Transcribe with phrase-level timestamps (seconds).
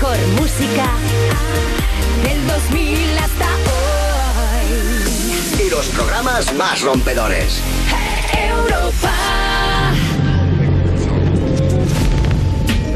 [0.00, 0.86] mejor música
[2.22, 3.46] del 2000 hasta
[4.46, 5.66] hoy.
[5.66, 7.60] Y los programas más rompedores.
[8.32, 9.12] Europa.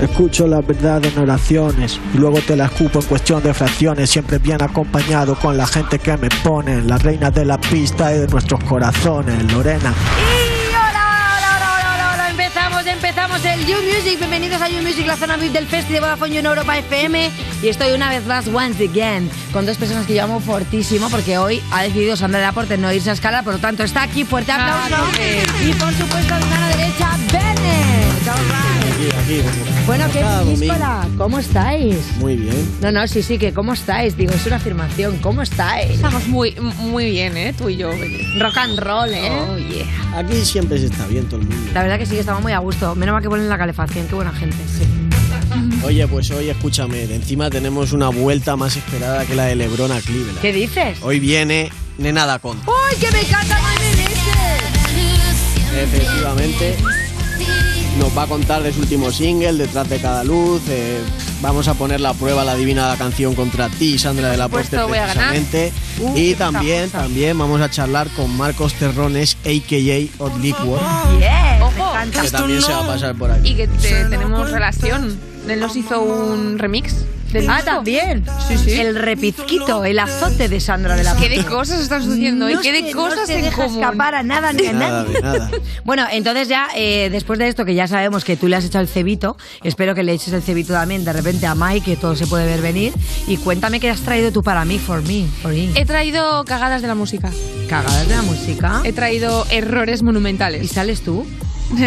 [0.00, 4.38] Escucho la verdad en oraciones y luego te la escupo en cuestión de fracciones, siempre
[4.38, 8.28] bien acompañado con la gente que me pone, la reina de la pista y de
[8.28, 9.92] nuestros corazones, Lorena.
[12.82, 12.92] Hola.
[12.92, 14.18] Empezamos, empezamos el You Music.
[14.18, 17.30] Bienvenidos a You Music, la zona VIP del Festi de Vodafone You en Europa FM.
[17.62, 21.38] Y estoy una vez más, once again, con dos personas que yo amo fortísimo porque
[21.38, 24.52] hoy ha decidido Sandra Laporte no irse a escala, por lo tanto está aquí, fuerte
[24.52, 24.96] aplauso.
[25.64, 28.28] Y por supuesto, a mi mano derecha, Bennett.
[28.28, 28.92] All right.
[28.92, 30.24] Aquí, aquí, como- Bueno, qué
[30.66, 31.96] díscola, ¿cómo estáis?
[32.18, 32.76] Muy bien.
[32.80, 34.16] No, no, sí, sí, que ¿cómo estáis?
[34.16, 35.90] Digo, es una afirmación, ¿cómo estáis?
[35.90, 37.52] Estamos muy, muy bien, ¿eh?
[37.56, 37.90] Tú y yo.
[37.90, 38.38] Beni.
[38.38, 39.28] Rock and roll, ¿eh?
[39.32, 39.51] Oh,
[40.14, 41.70] Aquí siempre se está bien todo el mundo.
[41.74, 42.94] La verdad que sí, estamos muy a gusto.
[42.94, 44.56] Menos mal que ponen la calefacción, qué buena gente.
[45.84, 49.90] Oye, pues hoy escúchame, de encima tenemos una vuelta más esperada que la de Lebron
[49.92, 50.38] a Cleveland.
[50.40, 50.98] ¿Qué dices?
[51.02, 52.64] Hoy viene Nena da Conte.
[52.68, 53.58] ¡Uy, que me encanta
[55.74, 56.76] Efectivamente,
[57.98, 60.62] nos va a contar de su último single, Detrás de cada luz.
[60.68, 61.00] eh,
[61.42, 64.64] vamos a poner la prueba la adivinada canción contra ti, Sandra de la ganar.
[64.68, 65.72] precisamente.
[65.98, 70.22] Uh, y también, también vamos a charlar con Marcos Terrones, a.k.a.
[70.24, 70.80] Odd Liquor,
[71.18, 71.92] Yeah, Ojo.
[72.22, 73.50] que también se va a pasar por aquí.
[73.50, 75.18] Y que te- tenemos relación.
[75.48, 76.94] Él nos hizo un remix
[77.32, 77.70] del Ah, disco.
[77.70, 78.24] también.
[78.48, 78.72] Sí, sí.
[78.72, 82.48] El repizquito, el azote de Sandra de la ¿Qué de cosas están sucediendo?
[82.50, 83.82] ¿Y No qué se- de cosas no se en deja común?
[83.82, 85.20] escapar a nada ni a Nada nadie.
[85.20, 85.50] nada.
[85.84, 88.82] Bueno, entonces ya, eh, después de esto, que ya sabemos que tú le has echado
[88.82, 92.14] el cebito, espero que le eches el cebito también de repente a Mike, que todo
[92.16, 92.92] se puede ver venir.
[93.26, 95.70] Y cuéntame qué has traído tú para mí, for me, for me.
[95.74, 97.30] He traído cagadas de la música.
[97.68, 98.80] Cagadas de la música.
[98.84, 100.70] He traído errores ¿Y monumentales.
[100.70, 101.26] sales tú?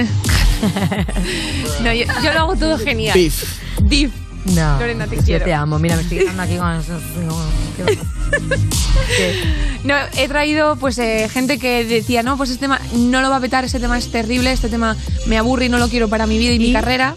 [1.84, 3.14] No, yo, yo lo hago todo genial.
[3.14, 3.44] Pif.
[3.84, 4.12] Div.
[4.54, 4.80] No.
[4.80, 5.46] Lorena, te yo quiero.
[5.46, 5.80] te amo.
[5.80, 6.82] Mira, me estoy quedando aquí con...
[9.84, 13.38] No, he traído pues eh, gente que decía, no, pues este tema no lo va
[13.38, 14.98] a petar, este tema es terrible, este tema
[15.28, 17.16] me aburre y no lo quiero para mi vida y, mi carrera.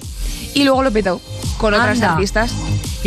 [0.54, 1.20] Y luego lo petó
[1.56, 2.52] con otras artistas.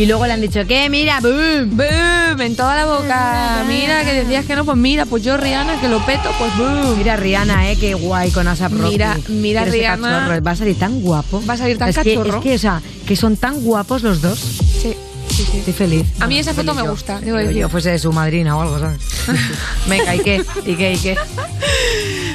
[0.01, 0.89] Y luego le han dicho, ¿qué?
[0.89, 1.78] Mira, boom.
[1.78, 2.41] ¡Boom!
[2.41, 3.63] En toda la boca.
[3.67, 6.97] Mira, que decías que no, pues mira, pues yo Rihanna, que lo peto, pues boom.
[6.97, 8.94] Mira Rihanna, eh, qué guay con Asap Rocky.
[8.94, 10.09] Mira- mira Rihanna.
[10.22, 11.44] cachorro, Va a salir tan guapo.
[11.47, 12.38] Va a salir tan es que- cachorro.
[12.38, 14.39] es que, o sea, que son tan guapos los dos.
[14.39, 14.95] Sí,
[15.29, 15.57] sí, sí.
[15.59, 16.07] Estoy feliz.
[16.19, 16.89] A mí esa foto me yo.
[16.89, 19.01] gusta, debo Yo, yo fuese su madrina o algo, ¿sabes?
[19.88, 20.44] Venga, ¿y qué?
[20.66, 20.94] ¿Y qué?
[20.94, 21.16] ¿Y qué?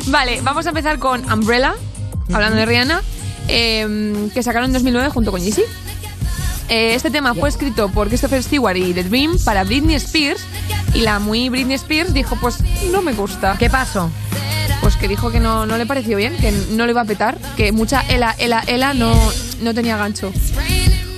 [0.06, 1.74] Vale, vamos a empezar con Umbrella,
[2.32, 3.02] hablando de Rihanna,
[3.48, 5.62] eh, que sacaron en 2009 junto con Yeezy.
[6.68, 10.40] Eh, este tema fue escrito por Christopher Stewart y The Dream para Britney Spears
[10.94, 12.58] y la muy Britney Spears dijo pues
[12.90, 13.56] no me gusta.
[13.58, 14.10] ¿Qué pasó?
[14.80, 17.38] Pues que dijo que no, no le pareció bien, que no le iba a petar,
[17.56, 19.14] que mucha ela, ela, ela no,
[19.60, 20.32] no tenía gancho.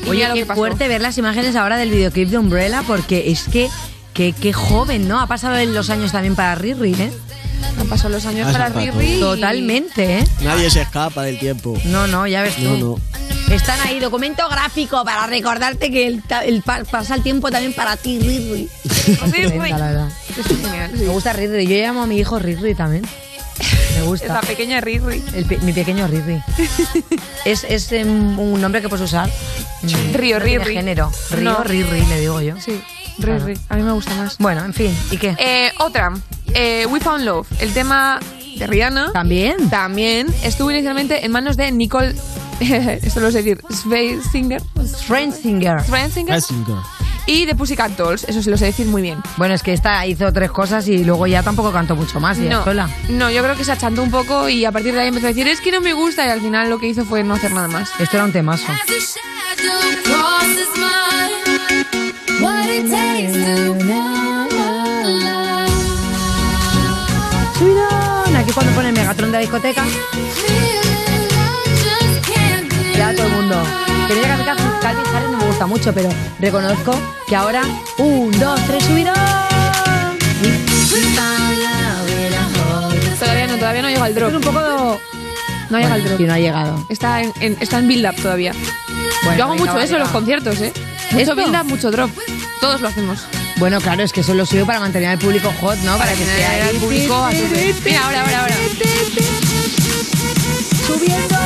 [0.07, 3.69] Y Oye, qué fuerte ver las imágenes ahora del videoclip de Umbrella porque es que
[4.15, 5.21] qué, qué joven, ¿no?
[5.21, 7.13] Ha pasado en los años también para Riri, ¿eh?
[7.79, 9.21] Han pasado los años para Riri.
[9.21, 10.25] Totalmente, ¿eh?
[10.43, 11.79] Nadie se escapa del tiempo.
[11.85, 12.63] No, no, ya ves tú.
[12.63, 12.99] No, no.
[13.59, 17.97] Están ahí, documento gráfico para recordarte que el, el pa- pasa el tiempo también para
[17.97, 18.69] ti, sí.
[20.99, 21.67] Me gusta Riri.
[21.67, 23.03] Yo llamo a mi hijo Riri también.
[23.97, 24.33] Me gusta.
[24.35, 24.79] La pequeña.
[24.79, 26.41] El pe- mi pequeño Riri.
[27.45, 29.29] es es em, un nombre que puedes usar.
[30.15, 30.75] Río, no Riri.
[30.75, 31.13] género.
[31.31, 31.65] Río, No.
[31.65, 32.55] Riri, le digo yo.
[32.61, 32.81] Sí,
[33.21, 33.45] Claro.
[33.45, 33.61] Riri.
[33.69, 34.39] A mí me gusta más.
[34.39, 34.97] Bueno, en fin.
[35.11, 35.35] ¿Y qué?
[35.39, 36.13] Eh, otra,
[36.55, 38.21] eh, We Found Love, el tema
[38.57, 39.13] de Rihanna.
[39.13, 39.69] También.
[39.69, 42.15] También estuvo inicialmente en manos de Nicole,
[43.03, 44.63] esto lo sé decir, Friendsinger.
[45.85, 46.77] Sveitsinger Messinger.
[47.27, 49.21] y de Pussycat Dolls, eso sí lo sé decir muy bien.
[49.37, 52.39] Bueno, es que esta hizo tres cosas y luego ya tampoco cantó mucho más.
[52.39, 52.89] y ya No, sola.
[53.11, 55.29] no, yo creo que se achantó un poco y a partir de ahí empezó a
[55.29, 57.53] decir, es que no me gusta y al final lo que hizo fue no hacer
[57.53, 57.91] nada más.
[57.99, 58.67] Esto era un temazo.
[67.59, 68.37] Subidón.
[68.37, 69.85] Aquí cuando pone Megatron de la discoteca,
[73.49, 73.63] mundo.
[74.09, 76.09] Que mira que a mí Calvin Calvin Harris no me gusta mucho, pero
[76.39, 76.99] reconozco
[77.29, 77.63] que ahora,
[77.99, 79.15] un, dos, tres, subidón.
[83.19, 84.45] Todavía no, todavía no llega el Es un drop.
[84.45, 85.01] poco...
[85.71, 86.21] No llega el drop.
[86.21, 86.85] Y no ha llegado.
[86.89, 88.53] Está en, en- está en build-up todavía.
[89.25, 90.73] Bueno, Yo hago venga, mucho va, eso en los conciertos, ¿eh?
[91.13, 92.11] Mucho build-up, mucho drop.
[92.61, 93.19] Todos lo hacemos.
[93.57, 95.99] Bueno, claro, es que eso lo suyo para mantener al público hot, ¿no?
[95.99, 96.79] Para, que sea ahí.
[96.79, 97.75] público a tope.
[97.85, 98.55] Mira, ahora, ahora, ahora.
[100.87, 101.39] Subiendo,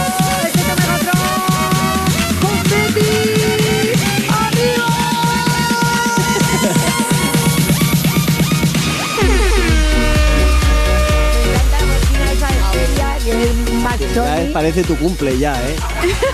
[14.15, 15.77] Ya parece tu cumple ya, ¿eh?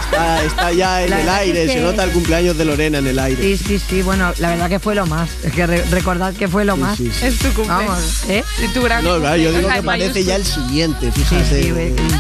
[0.04, 2.98] Está, está ya en La el aire, es que- se nota el cumpleaños de Lorena
[2.98, 3.40] en el aire.
[3.42, 5.30] Sí, sí, sí, bueno, la verdad que fue lo más.
[5.44, 6.96] Es que re- recordad que fue lo Sí, más.
[6.96, 7.26] sí, sí.
[7.26, 7.66] Es tu cumple.
[7.68, 8.42] Vamos, ¿eh?
[8.64, 11.22] Y tu gran No, claro, yo digo o sea, que parece ya el siguiente, Sí,
[11.22, 11.62] fíjate.
[11.62, 11.72] sí,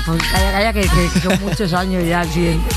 [0.06, 0.84] pues calla, calla, que,
[1.22, 2.74] son muchos años ya el siguiente.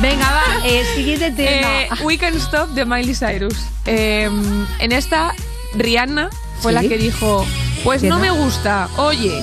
[0.00, 1.82] Venga, va, eh, siguiente tema.
[1.82, 3.54] Eh, We Can Stop de Miley Cyrus.
[3.84, 4.30] Eh,
[4.78, 5.34] en esta,
[5.74, 6.30] Rihanna
[6.60, 6.74] fue ¿Sí?
[6.74, 7.46] la que dijo,
[7.84, 8.22] pues ¿Que no no?
[8.22, 9.42] me gusta, oye.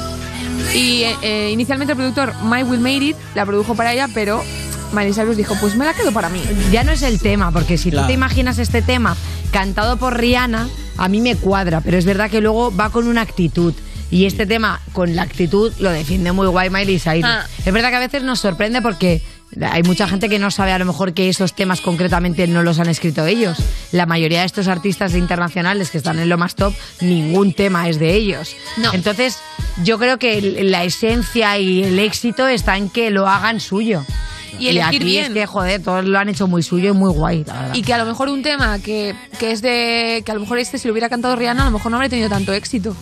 [0.73, 4.43] Y eh, eh, inicialmente el productor My Will Made It la produjo para ella, pero
[4.93, 6.41] Miley Cyrus dijo, pues me la quedo para mí.
[6.71, 8.05] ya no es el tema, porque si Claro.
[8.05, 9.15] tú te imaginas este tema
[9.51, 10.67] cantado por Rihanna,
[10.97, 13.73] a mí me cuadra, pero es verdad que luego va con una actitud.
[14.11, 17.23] Y este tema, con la actitud, lo defiende muy guay Miley Cyrus.
[17.25, 17.47] Ah.
[17.65, 19.23] Es verdad que a veces nos sorprende porque
[19.61, 22.79] hay mucha gente que no sabe a lo mejor que esos temas concretamente no los
[22.79, 23.57] han escrito ellos.
[23.91, 27.99] La mayoría de estos artistas internacionales que están en lo más top, ningún tema es
[27.99, 28.55] de ellos.
[28.77, 28.93] No.
[28.93, 29.39] Entonces,
[29.83, 34.05] yo creo que la esencia y el éxito está en que lo hagan suyo.
[34.59, 35.25] Y aquí bien.
[35.25, 37.71] es que, joder, todos lo han hecho muy suyo y muy guay, la.
[37.73, 40.21] Y que a lo mejor un tema que, que es de.
[40.25, 42.09] que a lo mejor este si lo hubiera cantado Rihanna, a lo mejor no habría
[42.09, 42.95] tenido tanto éxito.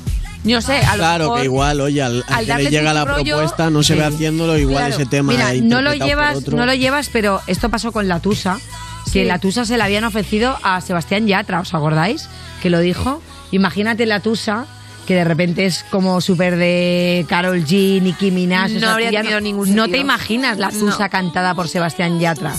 [0.43, 1.39] Yo no sé, a lo Claro, mejor.
[1.39, 4.03] que igual, oye, al, al al que le llega la rollo, propuesta, no se ve
[4.05, 4.95] haciéndolo, igual Claro.
[4.95, 6.57] ese tema Mira, no lo llevas, otro.
[6.57, 8.59] no lo llevas, pero esto pasó con la Tusa,
[9.13, 12.27] que la Tusa se la habían ofrecido a Sebastián Yatra, ¿os acordáis?
[12.61, 13.21] Que lo dijo.
[13.51, 14.65] Imagínate la Tusa
[15.05, 18.69] que de repente es como súper de Carol G, Nicki Minaj.
[18.71, 21.09] No o sea, habría tenido ningún No te imaginas la Tusa No.
[21.09, 22.53] cantada por Sebastián Yatra.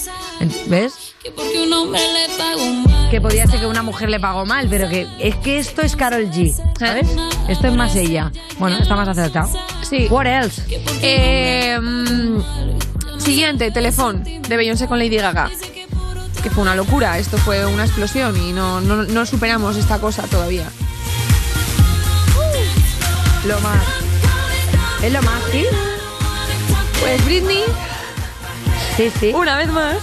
[0.66, 1.11] ¿Ves?
[1.36, 3.10] Porque un hombre le pagó mal.
[3.10, 5.94] Que podía ser que una mujer le pagó mal, pero que es que esto es
[5.96, 7.08] Carol G, ¿sabes?
[7.48, 8.32] Esto es más ella.
[8.58, 9.50] Bueno, está más acertado.
[9.88, 10.06] Sí.
[10.10, 10.62] What else?
[11.02, 15.50] Eh, mm, siguiente, Telefón, de Beyoncé con Lady Gaga.
[16.42, 20.22] Que fue una locura, esto fue una explosión y no, no, no superamos esta cosa
[20.26, 20.64] todavía.
[23.46, 23.84] Lo más.
[25.02, 25.64] Es lo más, ¿sí?
[27.00, 27.62] Pues Britney,
[28.96, 29.32] Sí, sí.
[29.34, 29.96] una vez más,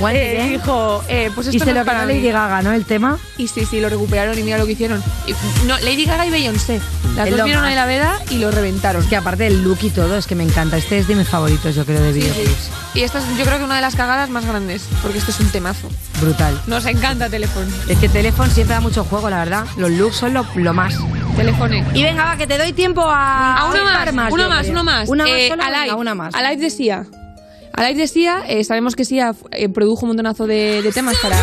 [0.00, 0.52] Once eh, again.
[0.52, 2.14] dijo, eh, pues esto y se no lo es para mí.
[2.14, 2.72] Lady Gaga, ¿no?
[2.72, 3.18] El tema.
[3.38, 5.02] Y sí, sí, lo recuperaron y mira lo que hicieron.
[5.26, 5.34] Y-
[5.66, 6.80] no, Lady Gaga y Beyoncé.
[7.16, 7.70] Las Es dos vieron más.
[7.70, 9.02] ahí la veda y lo reventaron.
[9.02, 10.76] Es que aparte del look y todo, es que me encanta.
[10.76, 12.50] Este es de mis favoritos, yo creo, de Sí, videoclips.
[12.50, 12.70] sí.
[12.98, 15.40] Y esta es yo creo que una de las cagadas más grandes, porque este es
[15.40, 15.88] un temazo.
[16.20, 16.60] Brutal.
[16.66, 17.66] Nos encanta Telefón.
[17.88, 19.64] Es que Telephone siempre da mucho juego, la verdad.
[19.76, 20.94] Los looks son lo, lo más.
[21.36, 21.84] Telefone.
[21.94, 23.58] Y venga, va, que te doy tiempo a...
[23.58, 25.08] A uno a más, uno más, uno más.
[25.08, 26.34] Una más Eh, solo, venga, una más.
[26.34, 26.70] Alive de
[27.76, 31.36] Alive de Sia, eh, sabemos que Sia eh, produjo un montonazo de, de temas para,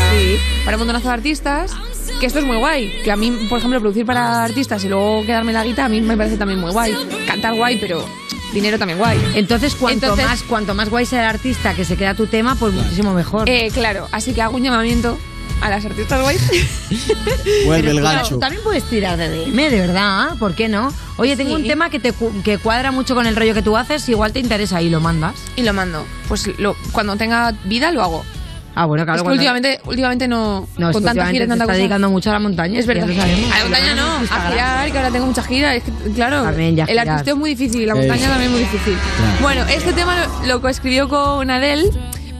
[0.63, 1.71] para un montonazo de artistas.
[2.19, 2.91] Que esto es muy guay.
[3.03, 5.99] Que a mí, por ejemplo, producir para artistas y luego quedarme la guita, a mí
[6.01, 6.93] me parece también muy guay.
[7.27, 8.05] Cantar guay, pero
[8.53, 9.19] dinero también guay.
[9.35, 12.55] Entonces, cuanto, Entonces- más, cuanto más guay sea el artista que se queda tu tema,
[12.55, 13.49] pues muchísimo mejor.
[13.49, 15.17] Eh, claro, así que hago un llamamiento
[15.61, 16.41] a las artistas guays.
[17.65, 18.37] Vuelve Pero el gancho.
[18.39, 20.35] También puedes tirar de DM, de verdad.
[20.39, 20.91] ¿por qué no?
[21.17, 21.61] Oye, tengo Sí.
[21.61, 24.33] un tema que te cu- que cuadra mucho con el rollo que tú haces, igual
[24.33, 25.35] te interesa y lo mandas.
[25.55, 26.05] y lo mando.
[26.27, 28.25] Pues lo, cuando tenga vida lo hago.
[28.73, 29.17] Ah, bueno, claro.
[29.19, 31.77] es que últimamente, últimamente no, No, con tanta gira tanta está cosa.
[31.77, 32.79] dedicando mucho a la montaña.
[32.79, 33.05] Es verdad.
[33.05, 33.51] ya lo sabemos.
[33.51, 35.75] A la montaña no, a girar, que ahora tengo mucha gira.
[35.75, 37.99] Es que, claro, También ya el artista es muy difícil, la Sí.
[37.99, 38.93] montaña también es muy difícil.
[39.17, 39.37] Claro.
[39.41, 41.91] Bueno, este tema lo, lo coescribió con Adele,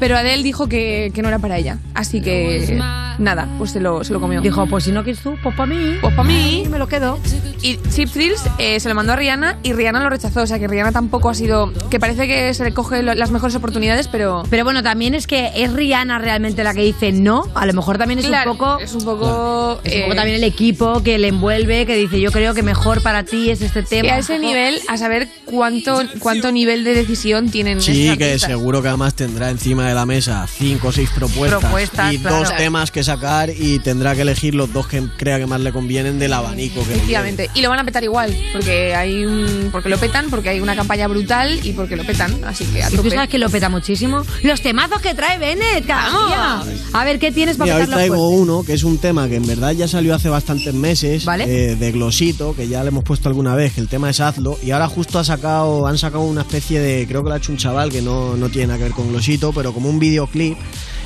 [0.01, 1.77] pero Adele dijo que, que no era para ella.
[1.93, 2.75] Así que,
[3.19, 4.41] nada, pues se lo, se lo comió.
[4.41, 5.97] Dijo, pues si no quieres tú, pues para mí.
[6.01, 6.65] Pues pa' mí.
[6.71, 7.19] me lo quedo.
[7.61, 10.41] Y Chip Thrills eh, se lo mandó a Rihanna y Rihanna lo rechazó.
[10.41, 11.71] O sea que Rihanna tampoco ha sido.
[11.91, 14.41] Que parece que se le coge lo- las mejores oportunidades, pero.
[14.49, 17.43] Pero bueno, también es que es Rihanna realmente la que dice no.
[17.53, 18.79] A lo mejor también es Claro, un poco.
[18.79, 19.79] Es un poco.
[19.83, 22.63] es un eh, poco también el equipo que le envuelve, que dice yo creo que
[22.63, 24.07] mejor para ti es este tema.
[24.07, 27.79] Y a ese nivel, a saber cuánto, cuánto nivel de decisión tienen.
[27.81, 32.13] Sí, que seguro que además tendrá encima de la mesa cinco o seis propuestas, Propuestas,
[32.13, 32.39] y claro.
[32.39, 35.71] dos temas que sacar y tendrá que elegir los dos que crea que más le
[35.71, 37.49] convienen del abanico que Efectivamente.
[37.53, 40.75] Y lo van a petar igual, porque hay un, porque lo petan, porque hay una
[40.75, 42.43] campaña brutal y porque lo petan.
[42.43, 43.11] Así que a Y tú tope.
[43.11, 44.23] sabes que lo peta muchísimo.
[44.43, 46.67] Los temazos que trae Bennett Vamos.
[46.93, 48.41] A ver, ¿qué tienes para Mira, hoy traigo fuerte?
[48.41, 51.43] uno que es un tema que en verdad ya salió hace bastantes meses, Vale.
[51.71, 54.57] eh, de Glosito, que ya le hemos puesto alguna vez, que el tema es Hazlo,
[54.63, 57.51] y ahora justo ha sacado, han sacado una especie de, creo que lo ha hecho
[57.51, 60.57] un chaval que no, no tiene nada que ver con Glosito, pero como un videoclip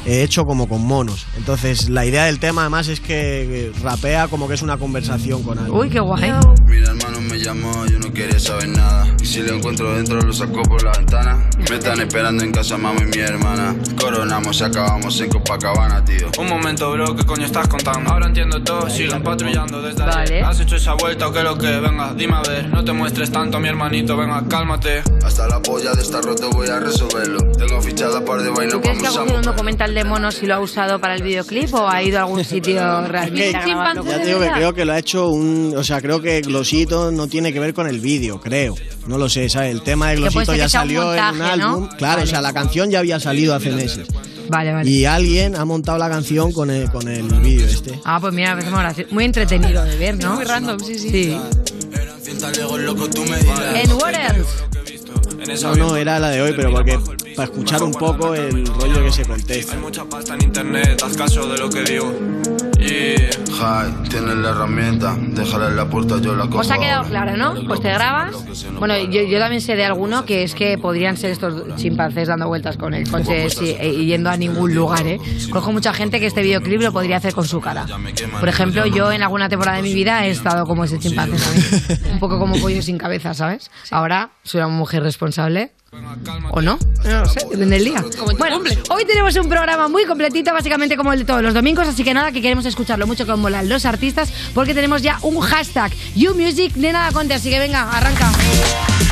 [0.06, 1.26] hecho como con monos.
[1.38, 5.58] Entonces la idea del tema además es que rapea como que es una conversación con
[5.58, 5.76] alguien.
[5.78, 6.32] Uy, qué guay.
[6.66, 10.34] Mira hermano me llamó, yo no quería saber nada Y si lo encuentro dentro lo
[10.34, 11.38] saco por la ventana
[11.70, 16.30] Me están esperando en casa mamá y mi hermana Coronamos y acabamos en Copacabana, tío
[16.38, 18.12] Un momento, bro, ¿qué coño estás contando?
[18.12, 20.22] Ahora entiendo todo, siguen patrullando desde Vale.
[20.22, 20.44] ayer.
[20.44, 21.80] ¿Has hecho esa vuelta o qué lo que?
[21.80, 25.04] Venga, dime a ver, no te muestres tanto, mi hermanito, venga, cálmate.
[25.24, 28.82] Hasta la polla de estar roto voy a resolverlo Tengo fichada par de bailos, ¿Tú
[28.82, 31.24] crees que ha vamos a un documental de monos y lo ha usado para el
[31.24, 33.52] videoclip o ha ido a algún sitio realmente?
[33.54, 35.74] Ya te digo que creo que lo ha hecho un.
[35.76, 38.76] O sea, creo que Glosito no tiene que ver con el vídeo, creo.
[39.08, 39.72] No lo sé, ¿sabes?
[39.72, 41.90] El tema de Glosito ya un salió en un álbum.
[41.98, 44.08] Claro, o sea, la canción ya había salido hace meses.
[44.48, 44.90] Vale, vale.
[44.90, 48.00] Y alguien ha montado la canción con el, con el vídeo este.
[48.04, 50.36] Ah, pues mira, me parece muy entretenido de ver, ¿no?
[50.36, 51.10] Muy random, sí, sí.
[51.10, 51.38] Sí.
[53.74, 55.64] En What Else?
[55.64, 57.00] No, no, era la de hoy, pero porque
[57.36, 59.74] para escuchar un poco el rollo que se contesta.
[59.74, 62.14] Hay mucha pasta en internet, haz caso de lo que digo.
[64.10, 66.60] Tienes la herramienta, déjala en la puerta, yo la cojo.
[66.60, 67.10] Os ha quedado ahora.
[67.10, 67.68] claro, ¿no?
[67.68, 68.36] Pues te grabas.
[68.78, 72.48] Bueno, yo, yo también sé de alguno que es que podrían ser estos chimpancés dando
[72.48, 75.20] vueltas con el coche sí, y yendo a ningún lugar, ¿eh?
[75.50, 77.86] Conozco mucha gente que este videoclip lo podría hacer con su cara.
[78.40, 82.14] Por ejemplo, yo en alguna temporada de mi vida he estado como ese chimpancé también.
[82.14, 83.72] Un poco como pollo sin cabeza, ¿sabes?
[83.90, 85.72] Ahora soy una mujer responsable.
[86.52, 86.78] ¿O no?
[87.04, 88.04] No lo sé, depende del día.
[88.38, 92.04] Bueno, hoy tenemos un programa muy completito, básicamente como el de todos los domingos, así
[92.04, 95.94] que nada, que queremos escucharlo mucho como molan los artistas, porque tenemos ya un hashtag,
[96.16, 98.32] YouMusic, nena Conte, así que venga, arranca.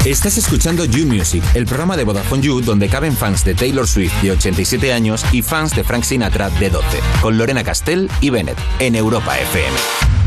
[0.06, 4.14] Estás escuchando You Music, el programa de Vodafone You donde caben fans de Taylor Swift
[4.22, 8.58] de 87 años y fans de Frank Sinatra de 12, con Lorena Castell y Bennett
[8.80, 10.23] en Europa FM.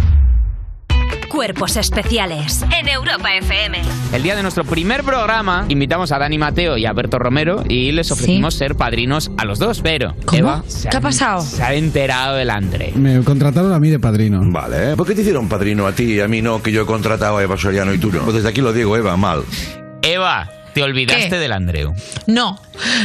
[1.36, 3.82] Cuerpos especiales en Europa FM.
[4.14, 7.92] El día de nuestro primer programa invitamos a Dani Mateo y a Berto Romero y
[7.92, 11.42] les ofrecimos ser padrinos a los dos, pero Eva se ¿Qué ha pasado?
[11.42, 12.92] Se ha enterado del Andre.
[12.94, 14.40] Me contrataron a mí de padrino.
[14.44, 16.86] Vale, ¿por qué te hicieron padrino a ti y a mí no, que yo he
[16.86, 18.20] contratado a Eva Soriano y tú no?
[18.20, 19.42] Pues desde aquí lo digo, Eva, mal.
[20.00, 21.36] Eva, te olvidaste ¿Qué?
[21.38, 21.94] del Andreu.
[22.26, 22.60] No,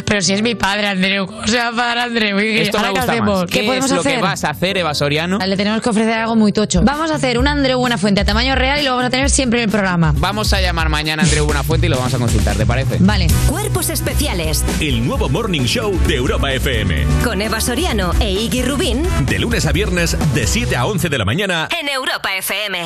[0.05, 1.25] pero si es mi padre, Andreu.
[1.25, 2.37] ¿Cómo se va a padre Andreu?
[2.37, 3.41] ¿Qué, Esto me qué gusta hacemos?
[3.43, 3.49] más.
[3.49, 4.15] ¿Qué, podemos es lo hacer?
[4.17, 5.37] que vas a hacer, Eva Soriano?
[5.37, 6.81] Le tenemos que ofrecer algo muy tocho.
[6.83, 9.59] Vamos a hacer un Andreu Buenafuente a tamaño real y lo vamos a tener siempre
[9.59, 10.13] en el programa.
[10.17, 12.97] Vamos a llamar mañana a Andreu Buenafuente y lo vamos a consultar, ¿te parece?
[12.99, 13.27] Vale.
[13.47, 17.05] Cuerpos especiales El nuevo Morning Show de Europa FM.
[17.23, 21.17] con Eva Soriano e Iggy Rubín De lunes a viernes, de 7 a 11 de
[21.17, 21.69] la mañana.
[21.79, 22.79] en Europa FM.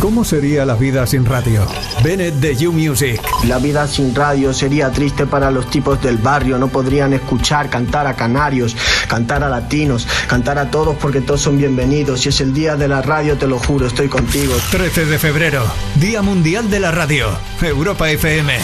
[0.00, 1.66] ¿Cómo sería la vida sin radio?
[2.02, 3.20] Bennett de You Music.
[3.44, 8.06] La vida sin radio sería triste para los tipos del barrio, no podrían escuchar cantar
[8.06, 8.76] a canarios,
[9.08, 12.20] cantar a latinos, cantar a todos porque todos son bienvenidos.
[12.20, 14.54] Si es el día de la radio, te lo juro, estoy contigo.
[14.70, 15.64] 13 de febrero,
[15.96, 17.28] Día Mundial de la Radio.
[17.62, 18.58] Europa FM.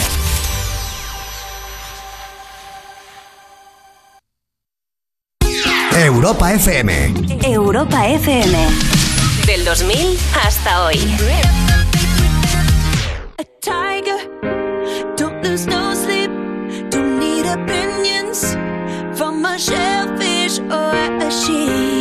[5.95, 7.13] Europa FM.
[7.43, 9.02] Europa FM.
[9.45, 10.99] Del 2000 hasta hoy.
[13.59, 14.17] tiger.
[15.17, 16.31] Don't lose no sleep.
[16.89, 18.55] Don't need opinions
[19.17, 20.93] from a shellfish or
[21.25, 21.92] a sheep.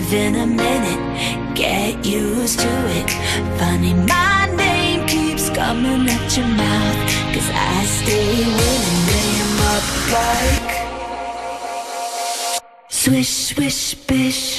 [0.00, 1.54] Than a minute.
[1.54, 3.10] Get used to it.
[3.58, 6.96] Funny, my name keeps coming at your mouth.
[7.32, 9.06] Cause I stay winning.
[9.10, 9.84] Name up
[10.14, 10.70] like.
[12.88, 14.58] Swish, swish, bish.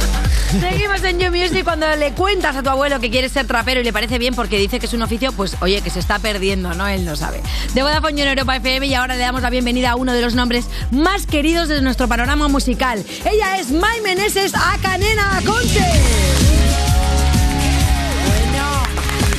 [0.59, 3.83] Seguimos en You Music cuando le cuentas a tu abuelo que quieres ser trapero y
[3.85, 6.73] le parece bien porque dice que es un oficio, pues oye, que se está perdiendo,
[6.73, 6.87] ¿no?
[6.87, 7.41] Él no sabe.
[7.73, 10.35] De Vodafone en Europa FM y ahora le damos la bienvenida a uno de los
[10.35, 13.03] nombres más queridos de nuestro panorama musical.
[13.23, 16.50] Ella es Mai Meneses Acanena Conte.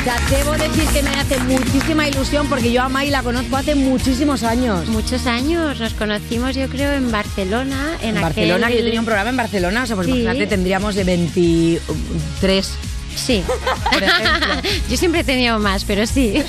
[0.04, 3.76] Ya debo decir que me hace muchísima ilusión porque yo a Mai la conozco hace
[3.76, 4.88] muchísimos años.
[4.88, 7.96] Muchos años, nos conocimos yo creo en Barcelona.
[8.02, 10.12] En, En Barcelona, aquel- que yo tenía un programa en Barcelona, o sea, pues Sí.
[10.22, 12.68] imagínate, tendríamos de 23.
[13.14, 13.44] Sí,
[13.92, 14.54] por ejemplo.
[14.90, 16.42] yo siempre he tenido más, pero sí.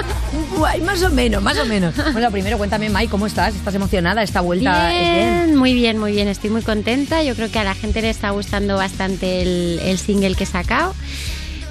[0.56, 1.94] Guay, más o menos, más o menos.
[2.12, 3.54] Bueno, primero cuéntame, Mai, ¿cómo estás?
[3.56, 4.22] ¿Estás emocionada?
[4.22, 5.44] ¿Esta vuelta es bien?
[5.46, 6.28] Bien, muy bien, muy bien.
[6.28, 7.22] Estoy muy contenta.
[7.24, 10.46] Yo creo que a la gente le está gustando bastante el, el single que he
[10.46, 10.94] sacado.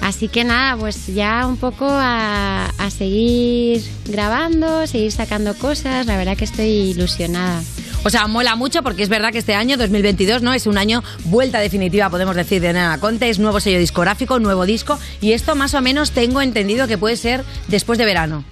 [0.00, 6.06] Así que nada, pues ya un poco a, a seguir grabando, seguir sacando cosas.
[6.06, 7.62] La verdad que estoy ilusionada.
[8.02, 10.54] O sea, mola mucho porque es verdad que este año, 2022, ¿no?
[10.54, 13.28] Es un año vuelta definitiva, podemos decir, de Nena Conte.
[13.28, 14.98] Es nuevo sello discográfico, nuevo disco.
[15.20, 18.44] Y esto más o menos tengo entendido que puede ser después de verano.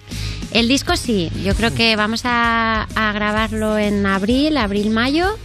[0.50, 5.36] El disco sí, yo creo que vamos a, a grabarlo en abril, abril-mayo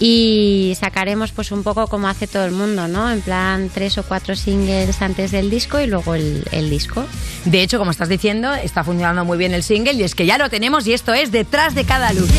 [0.00, 3.10] y sacaremos pues un poco como hace todo el mundo, ¿no?
[3.10, 7.04] En plan tres o cuatro singles antes del disco y luego el, el disco.
[7.44, 10.38] De hecho, como estás diciendo, está funcionando muy bien el single y es que ya
[10.38, 12.30] lo tenemos y esto es Detrás de cada luz.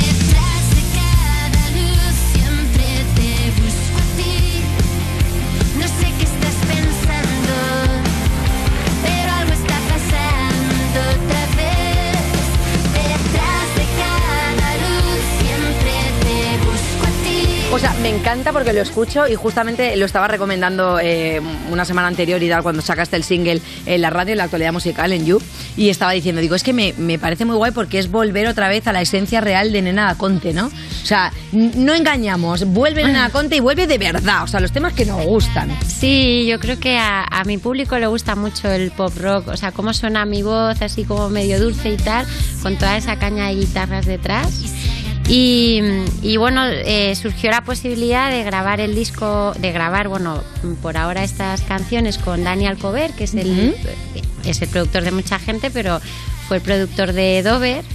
[18.01, 22.47] Me encanta porque lo escucho y justamente lo estaba recomendando eh, una semana anterior y
[22.47, 25.41] tal cuando sacaste el single en la radio, en la actualidad musical, en You,
[25.75, 28.69] y estaba diciendo, digo, es que me, me parece muy guay porque es volver otra
[28.69, 30.67] vez a la esencia real de Nena Conte, ¿no?
[30.67, 34.93] O sea, no engañamos, vuelve Nena Conte y vuelve de verdad, o sea, los temas
[34.93, 35.69] que nos gustan.
[35.85, 39.57] Sí, yo creo que a, a mi público le gusta mucho el pop rock, o
[39.57, 42.25] sea, cómo suena mi voz, así como medio dulce y tal,
[42.63, 44.78] con toda esa caña de guitarras detrás.
[45.29, 45.79] Y,
[46.23, 50.43] y bueno, eh, surgió la posibilidad de grabar el disco, de grabar, bueno,
[50.81, 53.75] por ahora estas canciones con Dani Alcover, que es el,
[54.43, 56.01] es el productor de mucha gente, pero
[56.47, 57.85] fue el productor de Dover.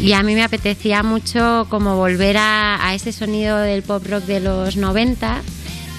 [0.00, 4.24] Y a mí me apetecía mucho como volver a, a ese sonido del pop rock
[4.24, 5.42] de los 90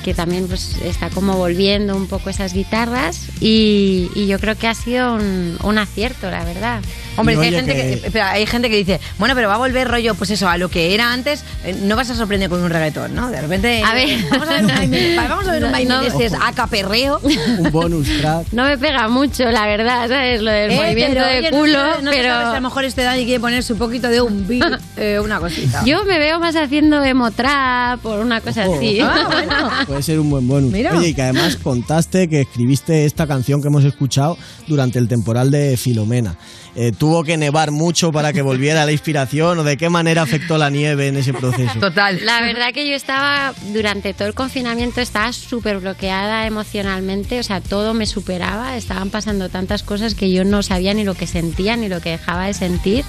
[0.05, 4.67] que también pues está como volviendo un poco esas guitarras y, y yo creo que
[4.67, 6.79] ha sido un, un acierto, la verdad.
[7.17, 7.93] Hombre, que hay, gente que...
[8.05, 10.69] espera, hay gente que dice, bueno, pero va a volver rollo, pues eso, a lo
[10.69, 13.31] que era antes, eh, no vas a sorprender con un reggaetón, ¿no?
[13.31, 14.19] De repente, A ver.
[14.29, 17.19] vamos a ver un baile, vamos a ver un baile No, de a caperreo.
[17.57, 18.47] Un bonus track.
[18.51, 20.41] No me pega mucho, la verdad, ¿sabes?
[20.41, 22.29] Lo del Eh, movimiento pero, de oye, no culo, no pero...
[22.29, 25.39] sabes a lo mejor este Dani quiere ponerse un poquito de un beat, eh, una
[25.39, 25.83] cosita.
[25.85, 28.75] Yo me veo más haciendo emo trap o una cosa Ojo.
[28.77, 28.99] así.
[29.01, 30.73] Ah, Puede ser un buen bonus.
[30.73, 30.97] Mira.
[30.97, 34.37] Oye, y que además contaste que escribiste esta canción que hemos escuchado
[34.67, 36.35] durante el temporal de Filomena.
[36.75, 40.57] Eh, ¿Tuvo que nevar mucho para que volviera la inspiración o de qué manera afectó
[40.57, 41.79] la nieve en ese proceso?
[41.79, 42.19] Total.
[42.25, 47.61] La verdad que yo estaba, durante todo el confinamiento, estaba súper bloqueada emocionalmente, o sea,
[47.61, 51.77] todo me superaba, estaban pasando tantas cosas que yo no sabía ni lo que sentía
[51.77, 53.05] ni lo que dejaba de sentir.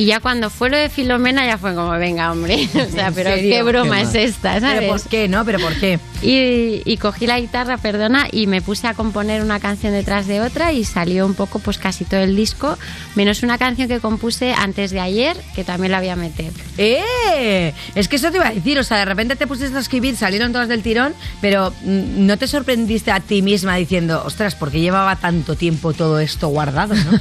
[0.00, 3.14] Y ya cuando fue lo de Filomena ya fue como, venga, hombre, o sea, ¿En
[3.14, 3.50] pero serio?
[3.50, 4.78] qué broma Qué es esta, ¿sabes?
[4.78, 5.44] ¿Pero por qué, no?
[5.44, 6.00] ¿Pero por qué?
[6.22, 10.40] Y, y cogí la guitarra, perdona, y me puse a componer una canción detrás de
[10.40, 12.78] otra y salió un poco pues casi todo el disco,
[13.14, 16.50] menos una canción que compuse antes de ayer, que también la voy a meter.
[16.78, 17.74] ¡Eh!
[17.94, 20.16] Es que eso te iba a decir, o sea, de repente te pusiste a escribir,
[20.16, 24.70] salieron todas del tirón, pero mm, ¿no te sorprendiste a ti misma diciendo, ostras, ¿por
[24.70, 27.20] qué llevaba tanto tiempo todo esto guardado, no?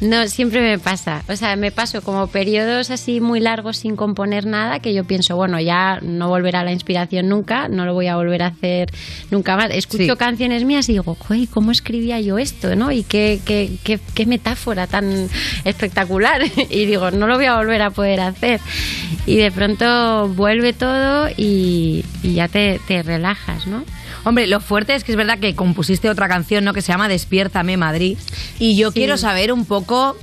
[0.00, 1.22] No, siempre me pasa.
[1.28, 5.34] O sea, me paso como periodos así muy largos sin componer nada que yo pienso,
[5.34, 8.90] bueno, ya no volverá la inspiración nunca, no lo voy a volver a hacer
[9.32, 9.70] nunca más.
[9.72, 10.16] Escucho Sí.
[10.16, 12.76] canciones mías y digo, "Joder, ¿cómo escribía yo esto?
[12.76, 12.92] ¿no?
[12.92, 15.28] Y qué, qué, qué, qué metáfora tan
[15.64, 16.42] espectacular.
[16.70, 18.60] y digo, no lo voy a volver a poder hacer.
[19.26, 23.82] Y de pronto vuelve todo y, y ya te, te relajas, ¿no?
[24.22, 26.72] Hombre, lo fuerte es que es verdad que compusiste otra canción, ¿no?
[26.72, 28.16] Que se llama Despiértame Madrid.
[28.60, 30.16] Y yo quiero saber un poco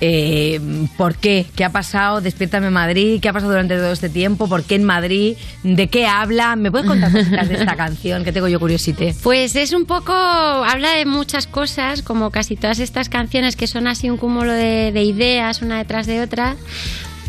[0.00, 0.60] eh,
[0.96, 4.64] por qué, qué ha pasado, Despiértame Madrid, qué ha pasado durante todo este tiempo, por
[4.64, 6.56] qué en Madrid, de qué habla.
[6.56, 9.14] ¿Me puedes contar cositas de esta canción que tengo yo curiosité?
[9.22, 13.86] Pues es un poco, habla de muchas cosas, como casi todas estas canciones que son
[13.86, 16.56] así un cúmulo de, de ideas una detrás de otra.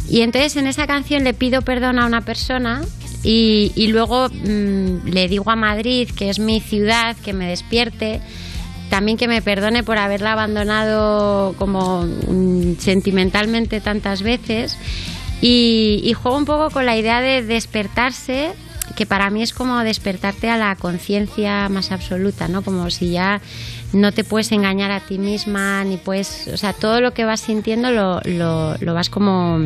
[0.09, 2.81] Y entonces en esa canción le pido perdón a una persona
[3.23, 8.21] y, y luego mm, le digo a Madrid, que es mi ciudad, que me despierte.
[8.91, 14.77] También que me perdone por haberla abandonado como mm, sentimentalmente tantas veces.
[15.41, 18.51] Y, y juego un poco con la idea de despertarse,
[18.97, 22.63] que para mí es como despertarte a la conciencia más absoluta, ¿no?
[22.63, 23.39] Como si ya
[23.93, 26.49] no te puedes engañar a ti misma, ni puedes.
[26.49, 29.57] O sea, todo lo que vas sintiendo lo, lo, lo vas como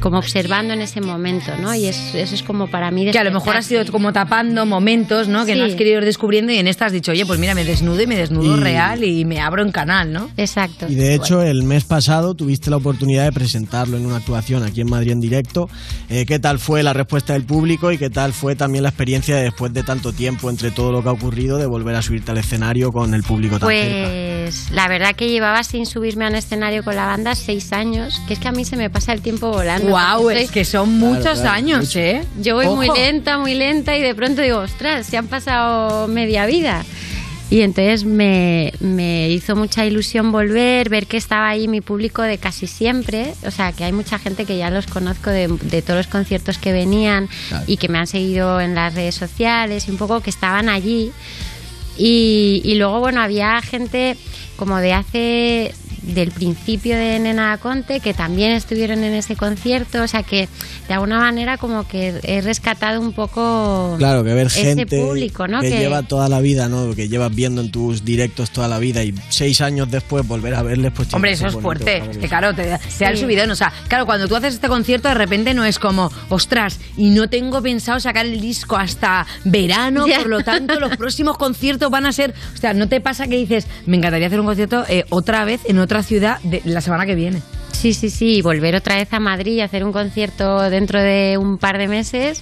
[0.00, 1.74] como observando en ese momento, ¿no?
[1.74, 4.66] Y es- eso es como para mí Que a lo mejor has ido como tapando
[4.66, 5.44] momentos, ¿no?
[5.46, 7.64] Que no has querido ir descubriendo y en esta has dicho, oye, pues mira, me
[7.64, 10.30] desnudo y me desnudo Y- real y me abro en canal, ¿no?
[10.36, 10.86] Exacto.
[10.88, 14.80] Y de hecho, el mes pasado tuviste la oportunidad de presentarlo en una actuación aquí
[14.80, 15.68] en Madrid en directo.
[16.08, 19.36] Eh, ¿Qué tal fue la respuesta del público y qué tal fue también la experiencia
[19.36, 22.30] de después de tanto tiempo entre todo lo que ha ocurrido de volver a subirte
[22.32, 24.08] al escenario con el público tan cerca?
[24.10, 28.20] Pues la verdad que llevaba sin subirme a un escenario con la banda seis años,
[28.28, 29.85] que es que a mí se me pasa el tiempo volando.
[29.88, 32.22] Guau, porque es que son muchos años, ¿eh?
[32.40, 36.46] Yo voy muy lenta, muy lenta y de pronto digo, ostras, se han pasado media
[36.46, 36.84] vida.
[37.48, 42.38] Y entonces me, me hizo mucha ilusión volver, ver que estaba ahí mi público de
[42.38, 43.34] casi siempre.
[43.46, 46.58] O sea, que hay mucha gente que ya los conozco de, de todos los conciertos
[46.58, 47.64] que venían Claro.
[47.68, 51.12] y que me han seguido en las redes sociales y un poco que estaban allí.
[51.96, 54.16] Y, y luego, bueno, había gente
[54.56, 55.74] como de hace
[56.06, 60.48] del principio de Nena Conte, que también estuvieron en ese concierto, o sea que
[60.86, 65.48] de alguna manera como que he rescatado un poco Claro, que ver ese gente público,
[65.48, 65.60] ¿no?
[65.60, 66.94] que, lleva toda la vida, ¿no?
[66.94, 70.62] Que llevas viendo en tus directos toda la vida y seis años después volver a
[70.62, 71.12] verles, pues...
[71.12, 71.98] Hombre, eso es bonito, fuerte.
[71.98, 72.28] claro que sí.
[72.28, 72.62] claro, te,
[72.98, 73.50] te da el subidón.
[73.50, 77.10] O sea, claro, cuando tú haces este concierto, de repente no es como, ostras, y
[77.10, 82.06] no tengo pensado sacar el disco hasta verano, por lo tanto, los próximos conciertos van
[82.06, 82.32] a ser.
[82.54, 85.60] O sea, ¿no te pasa que dices, me encantaría hacer un concierto eh, otra vez
[85.66, 87.42] en otra ciudad de, la semana que viene?
[87.72, 91.58] Sí, sí, sí, volver otra vez a Madrid y hacer un concierto dentro de un
[91.58, 92.40] par de meses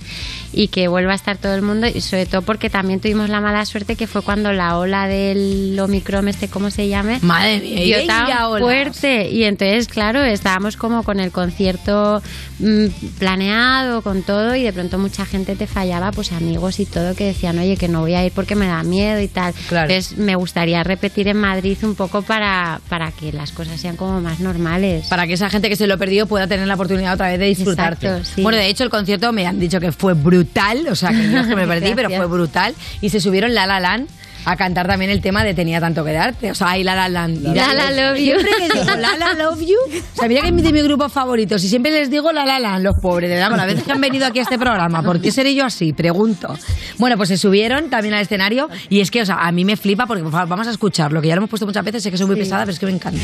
[0.55, 3.41] y que vuelva a estar todo el mundo y sobre todo porque también tuvimos la
[3.41, 7.83] mala suerte que fue cuando la ola del Omicron, este cómo se llame, Madre mía,
[7.83, 8.63] y dio venga, tan olas.
[8.63, 12.23] fuerte y entonces claro, estábamos como con el concierto
[12.59, 12.87] mm,
[13.19, 17.25] planeado, con todo y de pronto mucha gente te fallaba, pues amigos y todo que
[17.25, 19.55] decían, oye, que no voy a ir porque me da miedo y tal.
[19.71, 24.21] Entonces me gustaría repetir en Madrid un poco para, para que las cosas sean como
[24.21, 25.07] más normales.
[25.09, 27.47] Para que esa gente que se lo perdió pueda tener la oportunidad otra vez de
[27.47, 28.07] disfrutarte.
[28.07, 28.43] Exacto, sí.
[28.43, 30.44] Bueno, de hecho, el concierto me han dicho que fue brutal.
[30.89, 32.75] O sea, que no es que me perdí, pero fue brutal.
[33.01, 34.09] Y se subieron La La Land
[34.47, 36.51] a cantar también el tema de Tenía tanto que darte.
[36.51, 37.43] O sea, hay La La Land.
[37.55, 38.41] La La Love You.
[38.41, 39.77] Siempre que digo La La Love You,
[40.15, 42.97] sabía que es de mis grupos favoritos y siempre les digo La La Land, los
[43.01, 45.03] pobres, de verdad, las veces que han venido aquí a este programa.
[45.03, 45.93] ¿Por qué seré yo así?
[45.93, 46.57] Pregunto.
[46.99, 49.77] Bueno, pues se subieron también al escenario y es que, o sea, a mí me
[49.77, 52.11] flipa porque por favor, vamos a escucharlo, que ya lo hemos puesto muchas veces, sé
[52.11, 53.21] que soy muy pesada, pero es que me encanta.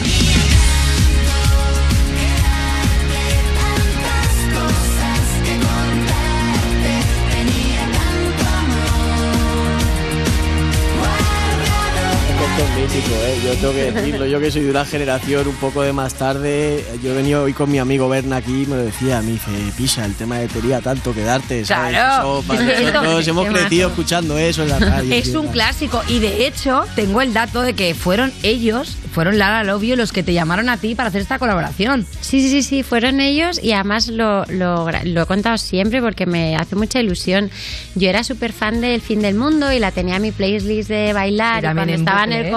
[13.45, 16.85] Yo tengo que decirlo, yo que soy de una generación un poco de más tarde,
[17.03, 19.51] yo he venido hoy con mi amigo Berna aquí y me lo decía, me dice,
[19.79, 21.93] pisa, el tema de tenía tanto que darte, ¿sabes?
[21.93, 22.45] Claro.
[22.49, 25.15] Nosotros hemos crecido escuchando eso en la radio.
[25.15, 29.65] Es un clásico y de hecho tengo el dato de que fueron ellos, fueron Lara
[29.65, 32.07] Lovio los que te llamaron a ti para hacer esta colaboración.
[32.21, 36.57] Sí, sí, sí, sí, fueron ellos y además lo, lo, he contado siempre porque me
[36.57, 37.51] hace mucha ilusión.
[37.95, 41.13] Yo era súper fan del Fin del Mundo y la tenía en mi playlist de
[41.13, 42.51] bailar Y cuando estaba en el ¿eh?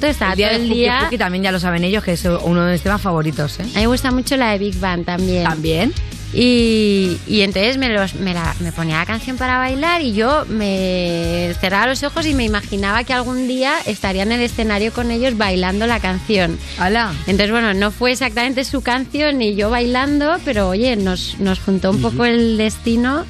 [0.00, 1.00] Confinamiento estaba el día todo el día...
[1.04, 3.62] Juki también ya lo saben ellos que es uno de mis temas favoritos, ¿eh?
[3.62, 5.44] A mí me gusta mucho la de Big Bang también.
[5.44, 5.92] También.
[6.34, 10.44] Y, y entonces me, los, me, la- me ponía la canción para bailar y yo
[10.46, 15.10] me cerraba los ojos y me imaginaba que algún día estaría en el escenario con
[15.10, 16.58] ellos bailando la canción.
[16.78, 17.12] ¡Hala!
[17.26, 21.90] Entonces, bueno, no fue exactamente su canción ni yo bailando, pero oye, nos, nos juntó
[21.92, 23.24] un poco el destino